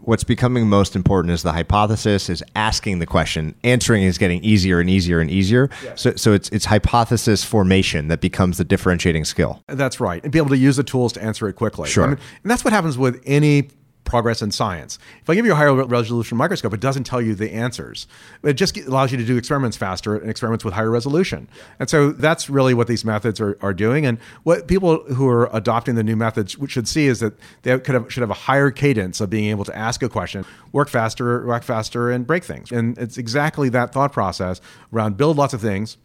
[0.08, 3.54] what's becoming most important is the hypothesis is asking the question.
[3.62, 5.68] Answering is getting easier and easier and easier.
[5.96, 9.62] So, so it's it's hypothesis formation that becomes the differentiating skill.
[9.66, 10.22] That's right.
[10.22, 11.88] And be able to use the tools to answer it quickly.
[11.88, 12.04] Sure.
[12.04, 13.68] I mean, and that's what happens with any
[14.08, 14.98] progress in science.
[15.20, 18.08] If I give you a higher resolution microscope, it doesn't tell you the answers.
[18.42, 21.46] It just allows you to do experiments faster and experiments with higher resolution.
[21.78, 24.06] And so that's really what these methods are, are doing.
[24.06, 27.94] And what people who are adopting the new methods should see is that they could
[27.94, 31.46] have, should have a higher cadence of being able to ask a question, work faster,
[31.46, 32.72] work faster, and break things.
[32.72, 35.98] And it's exactly that thought process around build lots of things,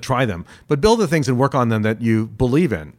[0.00, 2.94] try them, but build the things and work on them that you believe in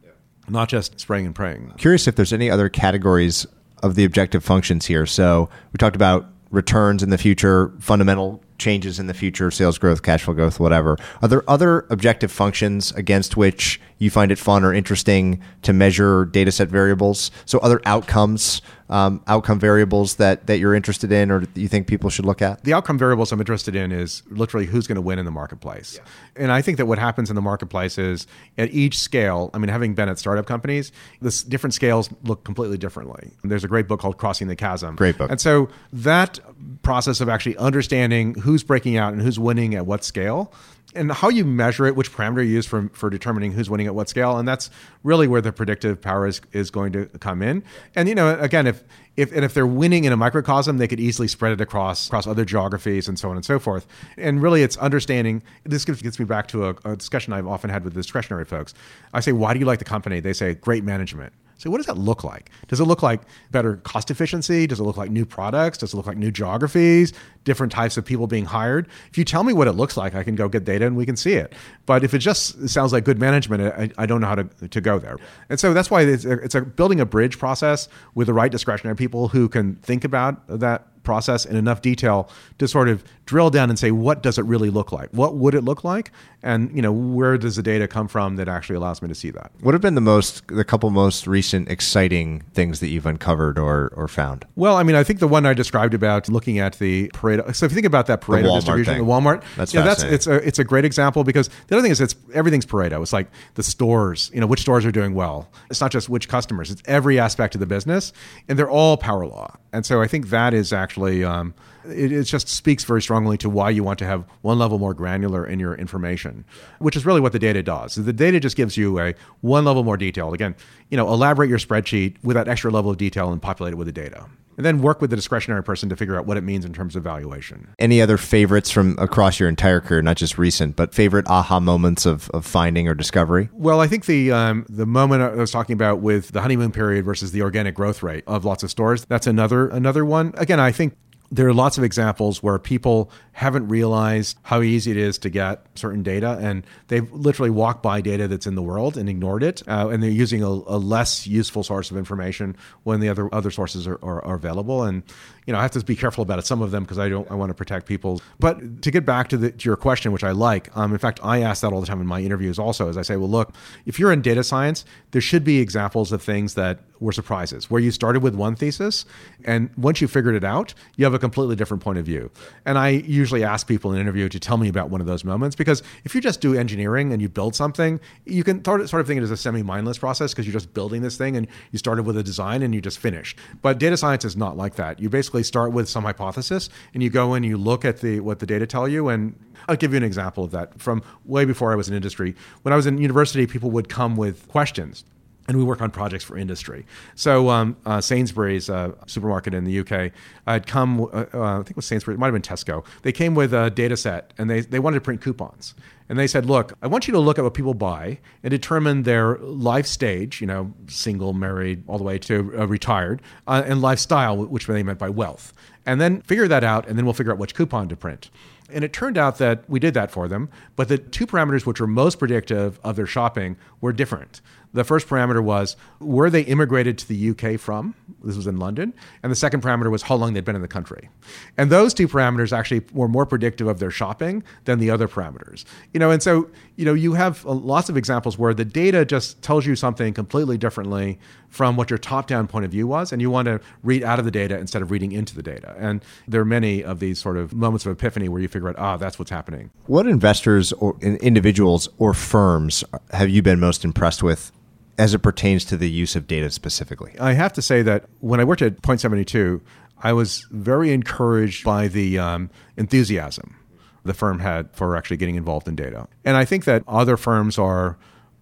[0.48, 1.72] not just spraying and praying.
[1.78, 3.46] Curious if there's any other categories
[3.82, 5.06] of the objective functions here.
[5.06, 10.02] So we talked about returns in the future, fundamental changes in the future, sales growth,
[10.02, 10.96] cash flow growth, whatever.
[11.20, 16.24] Are there other objective functions against which you find it fun or interesting to measure
[16.26, 17.30] data set variables?
[17.44, 22.10] So other outcomes, um, outcome variables that, that you're interested in or you think people
[22.10, 22.62] should look at?
[22.64, 25.96] The outcome variables I'm interested in is literally who's going to win in the marketplace.
[25.96, 26.44] Yeah.
[26.44, 28.26] And I think that what happens in the marketplace is
[28.58, 32.78] at each scale, I mean, having been at startup companies, this different scales look completely
[32.78, 33.30] differently.
[33.42, 34.96] There's a great book called Crossing the Chasm.
[34.96, 35.30] Great book.
[35.30, 36.40] And so that
[36.82, 40.52] process of actually understanding who's breaking out and who's winning at what scale
[40.94, 43.94] and how you measure it, which parameter you use for, for determining who's winning at
[43.94, 44.36] what scale.
[44.36, 44.70] And that's
[45.02, 47.64] really where the predictive power is, is going to come in.
[47.94, 48.84] And, you know, again, if,
[49.16, 52.26] if, and if they're winning in a microcosm, they could easily spread it across, across
[52.26, 53.86] other geographies and so on and so forth.
[54.18, 57.84] And really it's understanding, this gets me back to a, a discussion I've often had
[57.84, 58.74] with discretionary folks.
[59.14, 60.20] I say, why do you like the company?
[60.20, 61.32] They say, great management.
[61.62, 62.50] So what does that look like?
[62.66, 63.20] Does it look like
[63.52, 64.66] better cost efficiency?
[64.66, 65.78] Does it look like new products?
[65.78, 67.12] Does it look like new geographies?
[67.44, 68.88] Different types of people being hired?
[69.10, 71.06] If you tell me what it looks like, I can go get data and we
[71.06, 71.52] can see it.
[71.86, 74.80] But if it just sounds like good management, I, I don't know how to, to
[74.80, 75.18] go there.
[75.48, 78.50] And so that's why it's a, it's a building a bridge process with the right
[78.50, 82.28] discretionary people who can think about that process in enough detail
[82.58, 85.08] to sort of drill down and say what does it really look like?
[85.10, 86.10] What would it look like?
[86.42, 89.30] And you know where does the data come from that actually allows me to see
[89.30, 89.52] that?
[89.60, 93.92] What have been the most the couple most recent exciting things that you've uncovered or
[93.96, 94.44] or found?
[94.56, 97.66] Well i mean i think the one i described about looking at the pareto so
[97.66, 99.06] if you think about that pareto distribution thing.
[99.06, 101.92] the walmart that's yeah that's it's a it's a great example because the other thing
[101.92, 103.00] is it's everything's pareto.
[103.02, 105.48] It's like the stores you know which stores are doing well.
[105.70, 106.70] It's not just which customers.
[106.70, 108.12] It's every aspect of the business
[108.48, 109.56] and they're all power law.
[109.72, 113.48] And so i think that is actually um, it, it, just speaks very strongly to
[113.48, 116.44] why you want to have one level more granular in your information,
[116.78, 117.94] which is really what the data does.
[117.94, 120.34] The data just gives you a one level more detailed.
[120.34, 120.54] Again,
[120.90, 123.86] you know, elaborate your spreadsheet with that extra level of detail and populate it with
[123.86, 124.26] the data.
[124.56, 126.96] And then work with the discretionary person to figure out what it means in terms
[126.96, 127.74] of valuation.
[127.78, 132.06] Any other favorites from across your entire career, not just recent, but favorite aha moments
[132.06, 133.48] of, of finding or discovery?
[133.52, 137.04] Well, I think the um, the moment I was talking about with the honeymoon period
[137.04, 140.32] versus the organic growth rate of lots of stores, that's another another one.
[140.36, 140.96] Again, I think
[141.32, 145.66] there are lots of examples where people haven't realized how easy it is to get
[145.74, 149.62] certain data and they've literally walked by data that's in the world and ignored it
[149.66, 153.50] uh, and they're using a, a, less useful source of information when the other other
[153.50, 154.82] sources are, are, are available.
[154.82, 155.02] And
[155.46, 157.28] you know I have to be careful about it some of them because I don't
[157.30, 158.20] I want to protect people.
[158.38, 161.18] But to get back to, the, to your question which I like um, in fact
[161.22, 163.54] I ask that all the time in my interviews also as I say well look
[163.86, 167.80] if you're in data science there should be examples of things that were surprises where
[167.80, 169.04] you started with one thesis
[169.44, 172.30] and once you figured it out you have a completely different point of view.
[172.64, 175.24] And I usually ask people in an interview to tell me about one of those
[175.24, 179.06] moments because if you just do engineering and you build something you can sort of,
[179.06, 182.04] think it as a semi-mindless process because you're just building this thing and you started
[182.04, 185.00] with a design and you just finish but data science is not like that.
[185.00, 188.38] You basically start with some hypothesis and you go and you look at the what
[188.38, 189.08] the data tell you.
[189.08, 189.38] And
[189.68, 190.80] I'll give you an example of that.
[190.80, 192.34] From way before I was in industry.
[192.62, 195.04] When I was in university, people would come with questions
[195.52, 196.86] and we work on projects for industry.
[197.14, 200.12] So um, uh, Sainsbury's uh, supermarket in the UK
[200.46, 202.86] had come, uh, uh, I think it was Sainsbury's, it might have been Tesco.
[203.02, 205.74] They came with a data set and they, they wanted to print coupons.
[206.08, 209.02] And they said, look, I want you to look at what people buy and determine
[209.02, 213.82] their life stage, you know, single, married, all the way to uh, retired, uh, and
[213.82, 215.52] lifestyle, which they meant by wealth.
[215.84, 218.30] And then figure that out, and then we'll figure out which coupon to print.
[218.70, 221.80] And it turned out that we did that for them, but the two parameters which
[221.80, 224.40] were most predictive of their shopping were different.
[224.74, 227.94] The first parameter was where they immigrated to the UK from.
[228.24, 228.94] This was in London.
[229.22, 231.10] And the second parameter was how long they'd been in the country.
[231.58, 235.64] And those two parameters actually were more predictive of their shopping than the other parameters.
[235.92, 239.04] You know, and so, you know, you have uh, lots of examples where the data
[239.04, 241.18] just tells you something completely differently
[241.48, 244.24] from what your top-down point of view was and you want to read out of
[244.24, 245.74] the data instead of reading into the data.
[245.78, 248.76] And there are many of these sort of moments of epiphany where you figure out,
[248.78, 249.70] ah, that's what's happening.
[249.86, 254.50] What investors or individuals or firms have you been most impressed with
[254.98, 257.14] as it pertains to the use of data specifically?
[257.18, 259.60] I have to say that when I worked at Point 72,
[260.02, 263.56] I was very encouraged by the um, enthusiasm
[264.04, 266.08] the firm had for actually getting involved in data.
[266.24, 267.96] And I think that other firms are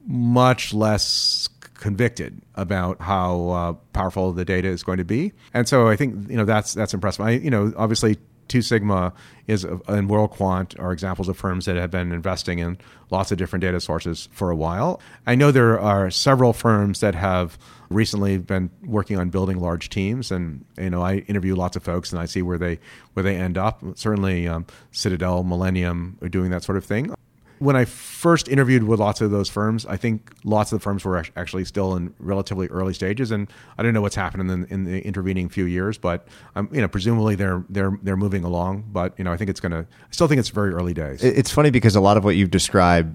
[0.07, 5.33] much less convicted about how uh, powerful the data is going to be.
[5.53, 7.25] And so I think you know that's that's impressive.
[7.25, 8.19] I you know obviously
[8.51, 9.13] Two Sigma
[9.47, 12.79] is and WorldQuant are examples of firms that have been investing in
[13.11, 15.01] lots of different data sources for a while.
[15.25, 17.57] I know there are several firms that have
[17.91, 22.11] recently been working on building large teams, and you know I interview lots of folks
[22.11, 22.81] and I see where they
[23.13, 23.83] where they end up.
[23.95, 27.15] Certainly, um, Citadel, Millennium are doing that sort of thing
[27.61, 31.05] when I first interviewed with lots of those firms, I think lots of the firms
[31.05, 34.85] were actually still in relatively early stages, and I don't know what's happened in, in
[34.85, 38.87] the intervening few years, but um, you know, presumably they're they're they're moving along.
[38.91, 39.77] But you know, I think it's to.
[39.77, 41.23] I still think it's very early days.
[41.23, 43.15] It's funny because a lot of what you've described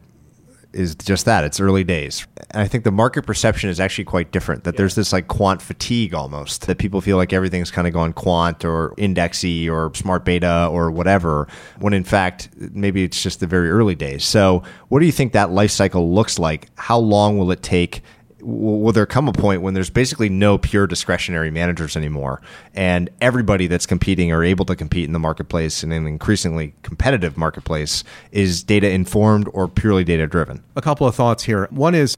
[0.76, 2.28] is just that it's early days.
[2.51, 4.80] And i think the market perception is actually quite different that yeah.
[4.80, 8.63] there's this like quant fatigue almost that people feel like everything's kind of gone quant
[8.65, 11.47] or indexy or smart beta or whatever
[11.80, 14.23] when in fact maybe it's just the very early days.
[14.26, 16.69] So what do you think that life cycle looks like?
[16.76, 18.01] How long will it take
[18.45, 22.41] will there come a point when there's basically no pure discretionary managers anymore?
[22.75, 27.37] And everybody that's competing or able to compete in the marketplace in an increasingly competitive
[27.37, 30.63] marketplace is data informed or purely data driven?
[30.75, 31.67] A couple of thoughts here.
[31.71, 32.15] One is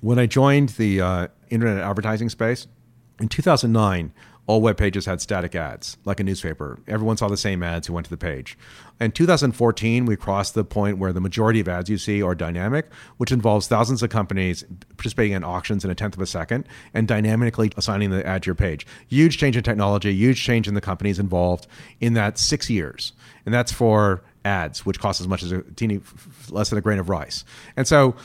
[0.00, 2.66] when i joined the uh, internet advertising space
[3.20, 4.12] in 2009
[4.46, 6.80] all web pages had static ads, like a newspaper.
[6.88, 8.58] Everyone saw the same ads who went to the page.
[9.00, 12.92] In 2014, we crossed the point where the majority of ads you see are dynamic,
[13.18, 14.64] which involves thousands of companies
[14.96, 18.48] participating in auctions in a tenth of a second and dynamically assigning the ad to
[18.48, 18.86] your page.
[19.08, 21.68] Huge change in technology, huge change in the companies involved
[22.00, 23.12] in that six years.
[23.46, 26.00] And that's for ads, which cost as much as a teeny
[26.50, 27.44] less than a grain of rice.
[27.76, 28.16] And so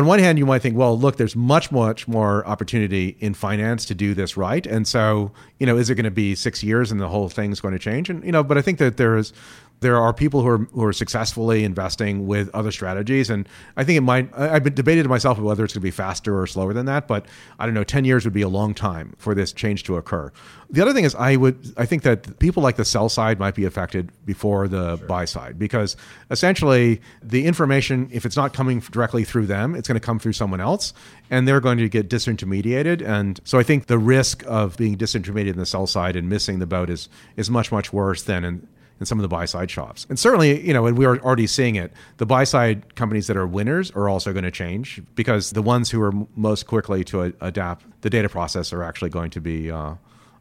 [0.00, 3.84] on one hand, you might think, well, look, there's much, much more opportunity in finance
[3.84, 4.66] to do this right.
[4.66, 7.60] And so, you know, is it going to be six years and the whole thing's
[7.60, 8.08] going to change?
[8.08, 9.34] And, you know, but I think that there is
[9.80, 13.96] there are people who are who are successfully investing with other strategies, and I think
[13.96, 14.30] it might.
[14.36, 17.08] I've been debated to myself whether it's going to be faster or slower than that,
[17.08, 17.26] but
[17.58, 17.84] I don't know.
[17.84, 20.30] Ten years would be a long time for this change to occur.
[20.68, 23.54] The other thing is, I would I think that people like the sell side might
[23.54, 25.06] be affected before the sure.
[25.06, 25.96] buy side because
[26.30, 30.34] essentially the information, if it's not coming directly through them, it's going to come through
[30.34, 30.92] someone else,
[31.30, 33.02] and they're going to get disintermediated.
[33.02, 36.58] And so I think the risk of being disintermediated in the sell side and missing
[36.58, 38.68] the boat is is much much worse than in
[39.00, 40.06] in some of the buy side shops.
[40.08, 43.46] And certainly, you know, and we're already seeing it, the buy side companies that are
[43.46, 47.32] winners are also going to change because the ones who are most quickly to a-
[47.40, 49.70] adapt the data process are actually going to be.
[49.70, 49.94] Uh,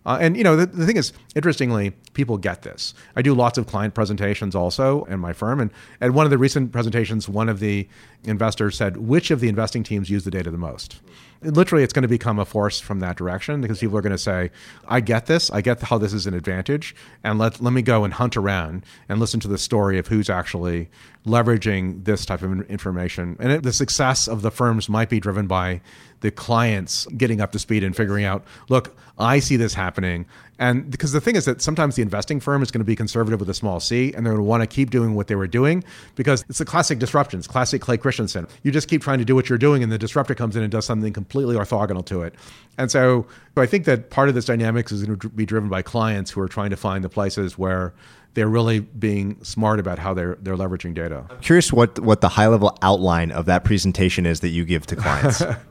[0.05, 2.93] uh, and you know the, the thing is, interestingly, people get this.
[3.16, 6.38] I do lots of client presentations also in my firm, and at one of the
[6.38, 7.88] recent presentations, one of the
[8.24, 11.01] investors said, "Which of the investing teams use the data the most?"
[11.42, 14.18] Literally it's going to become a force from that direction because people are going to
[14.18, 14.52] say
[14.88, 15.50] i get this.
[15.52, 18.86] I get how this is an advantage and let, let me go and hunt around
[19.08, 20.90] and listen to the story of who's actually
[21.26, 23.38] leveraging this type of information.
[23.40, 25.82] And it, the success of the firms might be driven by
[26.22, 30.26] the clients getting up to speed and figuring out look i see this happening
[30.60, 33.40] and because the thing is that sometimes the investing firm is going to be conservative
[33.40, 35.48] with a small c, and they're going to want to keep doing what they were
[35.48, 35.84] doing
[36.16, 38.46] because it's the classic disruptions, classic Clay Christensen.
[38.64, 40.72] You just keep trying to do what you're doing, and the disruptor comes in and
[40.72, 42.36] does something completely orthogonal to it.
[42.78, 45.70] And so, so I think that part of this dynamics is going to be driven
[45.70, 47.94] by clients who are trying to find the places where
[48.34, 51.26] they're really being smart about how they're they're leveraging data.
[51.30, 54.86] I'm curious what what the high level outline of that presentation is that you give
[54.88, 55.42] to clients.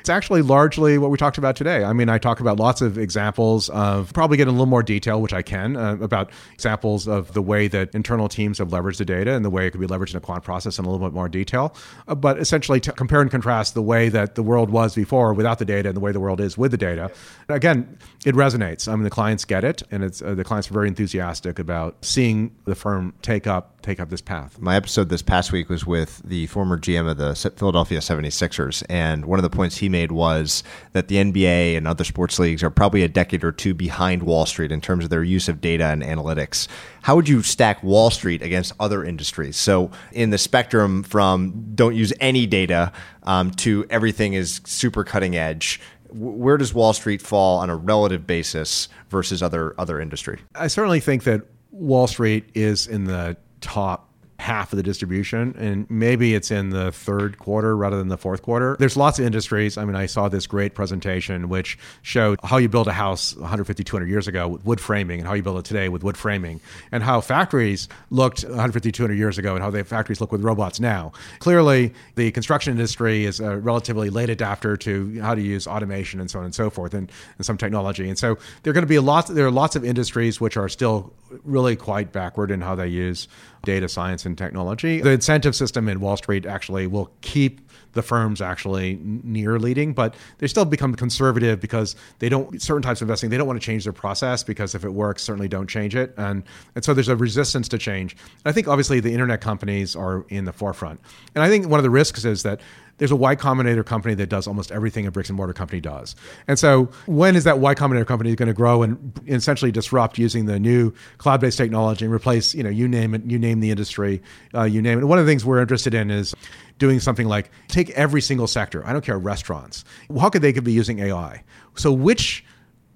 [0.00, 1.84] It's actually largely what we talked about today.
[1.84, 4.82] I mean, I talk about lots of examples of probably get in a little more
[4.82, 8.96] detail, which I can, uh, about examples of the way that internal teams have leveraged
[8.96, 10.90] the data and the way it could be leveraged in a quant process in a
[10.90, 11.74] little bit more detail.
[12.08, 15.58] Uh, but essentially, to compare and contrast the way that the world was before without
[15.58, 17.10] the data and the way the world is with the data.
[17.48, 18.88] Again, it resonates.
[18.88, 22.04] I mean, the clients get it, and it's uh, the clients are very enthusiastic about
[22.04, 24.58] seeing the firm take up take up this path.
[24.60, 28.82] My episode this past week was with the former GM of the Philadelphia 76ers.
[28.88, 30.62] And one of the points he made was
[30.92, 34.46] that the NBA and other sports leagues are probably a decade or two behind Wall
[34.46, 36.68] Street in terms of their use of data and analytics.
[37.02, 39.56] How would you stack Wall Street against other industries?
[39.56, 42.92] So, in the spectrum from don't use any data
[43.24, 45.80] um, to everything is super cutting edge,
[46.12, 50.40] where does Wall Street fall on a relative basis versus other other industry?
[50.54, 54.09] I certainly think that Wall Street is in the top
[54.40, 58.40] half of the distribution and maybe it's in the third quarter rather than the fourth
[58.42, 58.74] quarter.
[58.78, 59.76] There's lots of industries.
[59.76, 63.84] I mean i saw this great presentation which showed how you build a house 150
[63.84, 66.60] 200 years ago with wood framing and how you build it today with wood framing
[66.90, 70.80] and how factories looked 150 200 years ago and how the factories look with robots
[70.80, 71.12] now.
[71.40, 76.30] Clearly the construction industry is a relatively late adapter to how to use automation and
[76.30, 78.08] so on and so forth and, and some technology.
[78.08, 80.56] And so there are going to be a lot there are lots of industries which
[80.56, 81.12] are still
[81.44, 83.28] really quite backward in how they use
[83.62, 85.00] data science and technology.
[85.00, 87.60] The incentive system in Wall Street actually will keep
[87.92, 93.00] the firms actually near leading, but they still become conservative because they don't certain types
[93.00, 95.68] of investing they don't want to change their process because if it works, certainly don't
[95.68, 96.44] change it, and
[96.74, 98.12] and so there's a resistance to change.
[98.44, 101.00] And I think obviously the internet companies are in the forefront,
[101.34, 102.60] and I think one of the risks is that
[103.00, 106.14] there's a Y Combinator company that does almost everything a bricks and mortar company does.
[106.46, 110.44] And so, when is that Y Combinator company going to grow and essentially disrupt using
[110.44, 114.22] the new cloud-based technology and replace, you know, you name it, you name the industry,
[114.54, 115.06] uh, you name it.
[115.06, 116.34] One of the things we're interested in is
[116.78, 118.86] doing something like take every single sector.
[118.86, 119.82] I don't care restaurants.
[120.18, 121.42] How could they could be using AI?
[121.76, 122.44] So which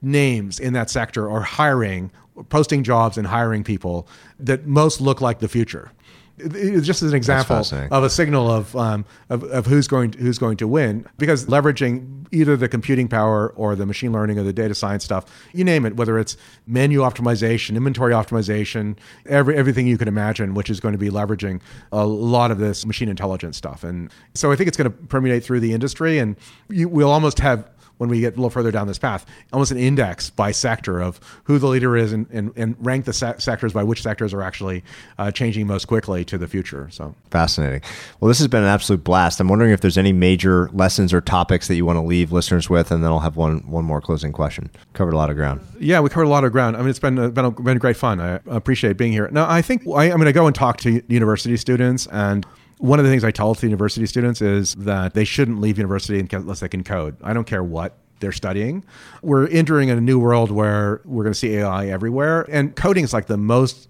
[0.03, 2.11] names in that sector are hiring,
[2.51, 4.07] posting jobs and hiring people
[4.39, 5.93] that most look like the future?
[6.39, 10.39] Just as an example of a signal of, um, of, of who's going to, who's
[10.39, 14.53] going to win because leveraging either the computing power or the machine learning or the
[14.53, 19.97] data science stuff you name it whether it's menu optimization inventory optimization every, everything you
[19.97, 21.61] can imagine which is going to be leveraging
[21.93, 23.85] a lot of this machine intelligence stuff.
[23.85, 26.37] And so I think it's going to permeate through the industry and
[26.69, 27.69] you, we'll almost have
[27.99, 31.21] when we get a little further down this path, almost an index by sector of
[31.45, 34.43] who the leader is and, and, and rank the se- sectors by which sectors are
[34.43, 34.83] actually
[35.19, 36.89] uh, changing most quickly to the future.
[36.91, 37.83] So fascinating.
[38.21, 39.41] Well, this has been an absolute blast.
[39.41, 42.69] I'm wondering if there's any major lessons or topics that you want to leave listeners
[42.69, 44.71] with, and then I'll have one one more closing question.
[44.93, 45.61] Covered a lot of ground.
[45.79, 46.77] Yeah, we covered a lot of ground.
[46.77, 48.21] I mean, it's been uh, been, been great fun.
[48.21, 49.29] I appreciate being here.
[49.31, 52.47] Now, I think I, I'm going to go and talk to university students and
[52.85, 56.21] one of the things I tell to university students is that they shouldn't leave university
[56.21, 57.17] unless they can code.
[57.23, 58.85] I don't care what they're studying.
[59.23, 63.15] We're entering a new world where we're going to see AI everywhere, and coding is
[63.15, 63.89] like the most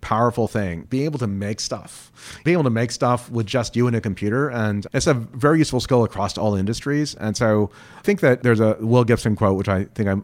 [0.00, 2.10] powerful thing being able to make stuff
[2.44, 4.48] being able to make stuff with just you and a computer.
[4.48, 7.14] And it's a very useful skill across all industries.
[7.14, 10.16] And so i think that there's a will gibson quote which i think i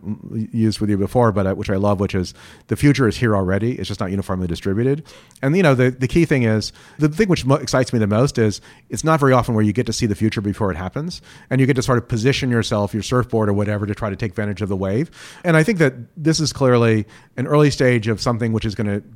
[0.50, 2.32] used with you before but uh, which i love which is
[2.68, 3.72] the future is here already.
[3.78, 5.04] It's just not uniformly distributed.
[5.42, 8.38] And you know the, the key thing is the thing which excites me the most
[8.38, 11.20] is it's not very often where you get to see the future before it happens.
[11.50, 14.16] And you get to sort of position yourself your surfboard or whatever to try to
[14.16, 15.10] take advantage of the wave.
[15.44, 17.06] And i think that this is clearly
[17.36, 19.06] an early stage of something which is going to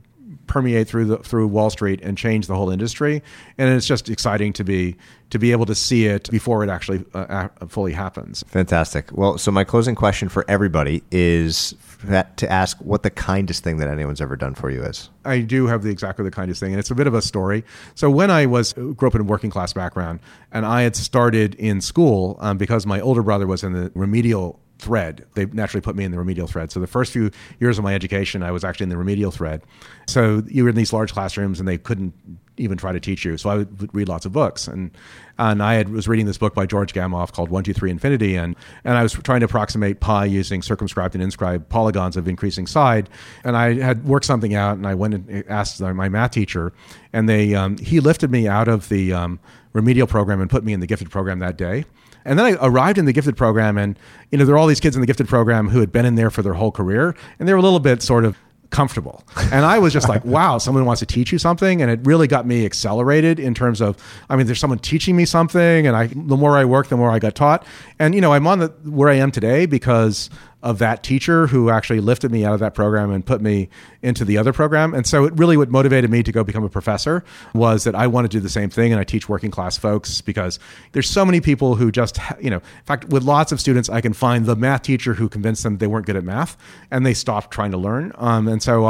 [0.46, 3.22] permeate through the through Wall Street and change the whole industry.
[3.58, 4.96] And it's just exciting to be
[5.30, 8.42] to be able to see it before it actually uh, fully happens.
[8.48, 9.10] Fantastic.
[9.12, 11.74] Well, so my closing question for everybody is
[12.04, 15.10] that to ask what the kindest thing that anyone's ever done for you is.
[15.24, 17.64] I do have the exactly the kindest thing, and it's a bit of a story.
[17.94, 20.20] So when I was grew up in a working class background,
[20.52, 24.58] and I had started in school um, because my older brother was in the remedial
[24.80, 25.26] thread.
[25.34, 26.72] They naturally put me in the remedial thread.
[26.72, 29.62] So the first few years of my education, I was actually in the remedial thread.
[30.08, 32.14] So you were in these large classrooms and they couldn't
[32.60, 33.36] even try to teach you.
[33.36, 34.68] So I would read lots of books.
[34.68, 34.90] And
[35.38, 38.36] and I had, was reading this book by George Gamow called One Two Three Infinity,
[38.36, 38.54] and
[38.84, 43.08] and I was trying to approximate pi using circumscribed and inscribed polygons of increasing side.
[43.42, 46.72] And I had worked something out, and I went and asked my math teacher,
[47.12, 49.40] and they um, he lifted me out of the um,
[49.72, 51.84] remedial program and put me in the gifted program that day.
[52.24, 53.98] And then I arrived in the gifted program, and
[54.30, 56.16] you know there are all these kids in the gifted program who had been in
[56.16, 58.36] there for their whole career, and they were a little bit sort of
[58.70, 59.24] comfortable.
[59.52, 61.82] And I was just like, wow, someone wants to teach you something.
[61.82, 63.96] And it really got me accelerated in terms of,
[64.28, 65.86] I mean, there's someone teaching me something.
[65.86, 67.66] And I, the more I work, the more I got taught.
[67.98, 70.30] And, you know, I'm on the, where I am today because
[70.62, 73.68] of that teacher who actually lifted me out of that program and put me
[74.02, 74.92] into the other program.
[74.92, 78.06] And so it really what motivated me to go become a professor was that I
[78.06, 80.58] want to do the same thing and I teach working class folks because
[80.92, 84.00] there's so many people who just you know, in fact with lots of students I
[84.00, 86.56] can find the math teacher who convinced them they weren't good at math
[86.90, 88.12] and they stopped trying to learn.
[88.16, 88.84] Um, and so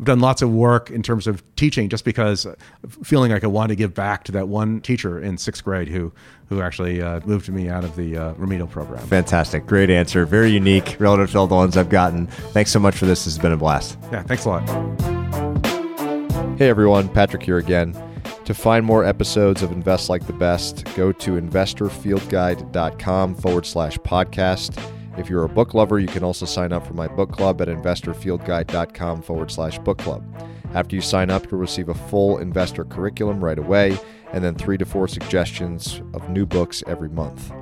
[0.00, 2.46] I've done lots of work in terms of teaching just because
[3.04, 6.10] feeling like I wanted to give back to that one teacher in 6th grade who
[6.48, 9.06] who actually uh, moved me out of the uh, remedial program.
[9.06, 9.66] Fantastic.
[9.66, 10.24] Great answer.
[10.24, 12.28] Very unique relative to all the ones I've gotten.
[12.28, 13.26] Thanks so much for this.
[13.26, 13.98] This has been a blast.
[14.10, 14.66] Yeah, thanks a lot.
[16.58, 17.94] Hey everyone, Patrick here again.
[18.46, 24.82] To find more episodes of Invest Like the Best, go to investorfieldguide.com forward slash podcast.
[25.20, 27.68] If you're a book lover, you can also sign up for my book club at
[27.68, 30.24] investorfieldguide.com forward slash book club.
[30.72, 33.98] After you sign up, you'll receive a full investor curriculum right away
[34.32, 37.52] and then three to four suggestions of new books every month.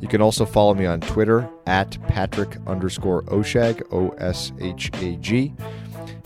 [0.00, 5.16] You can also follow me on Twitter at Patrick underscore Oshag, O S H A
[5.16, 5.52] G.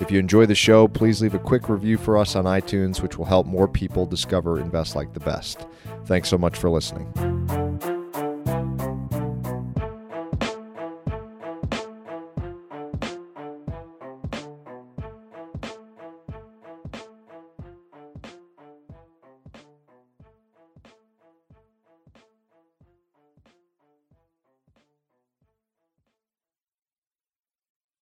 [0.00, 3.16] If you enjoy the show, please leave a quick review for us on iTunes, which
[3.16, 5.66] will help more people discover Invest Like the Best.
[6.04, 7.10] Thanks so much for listening.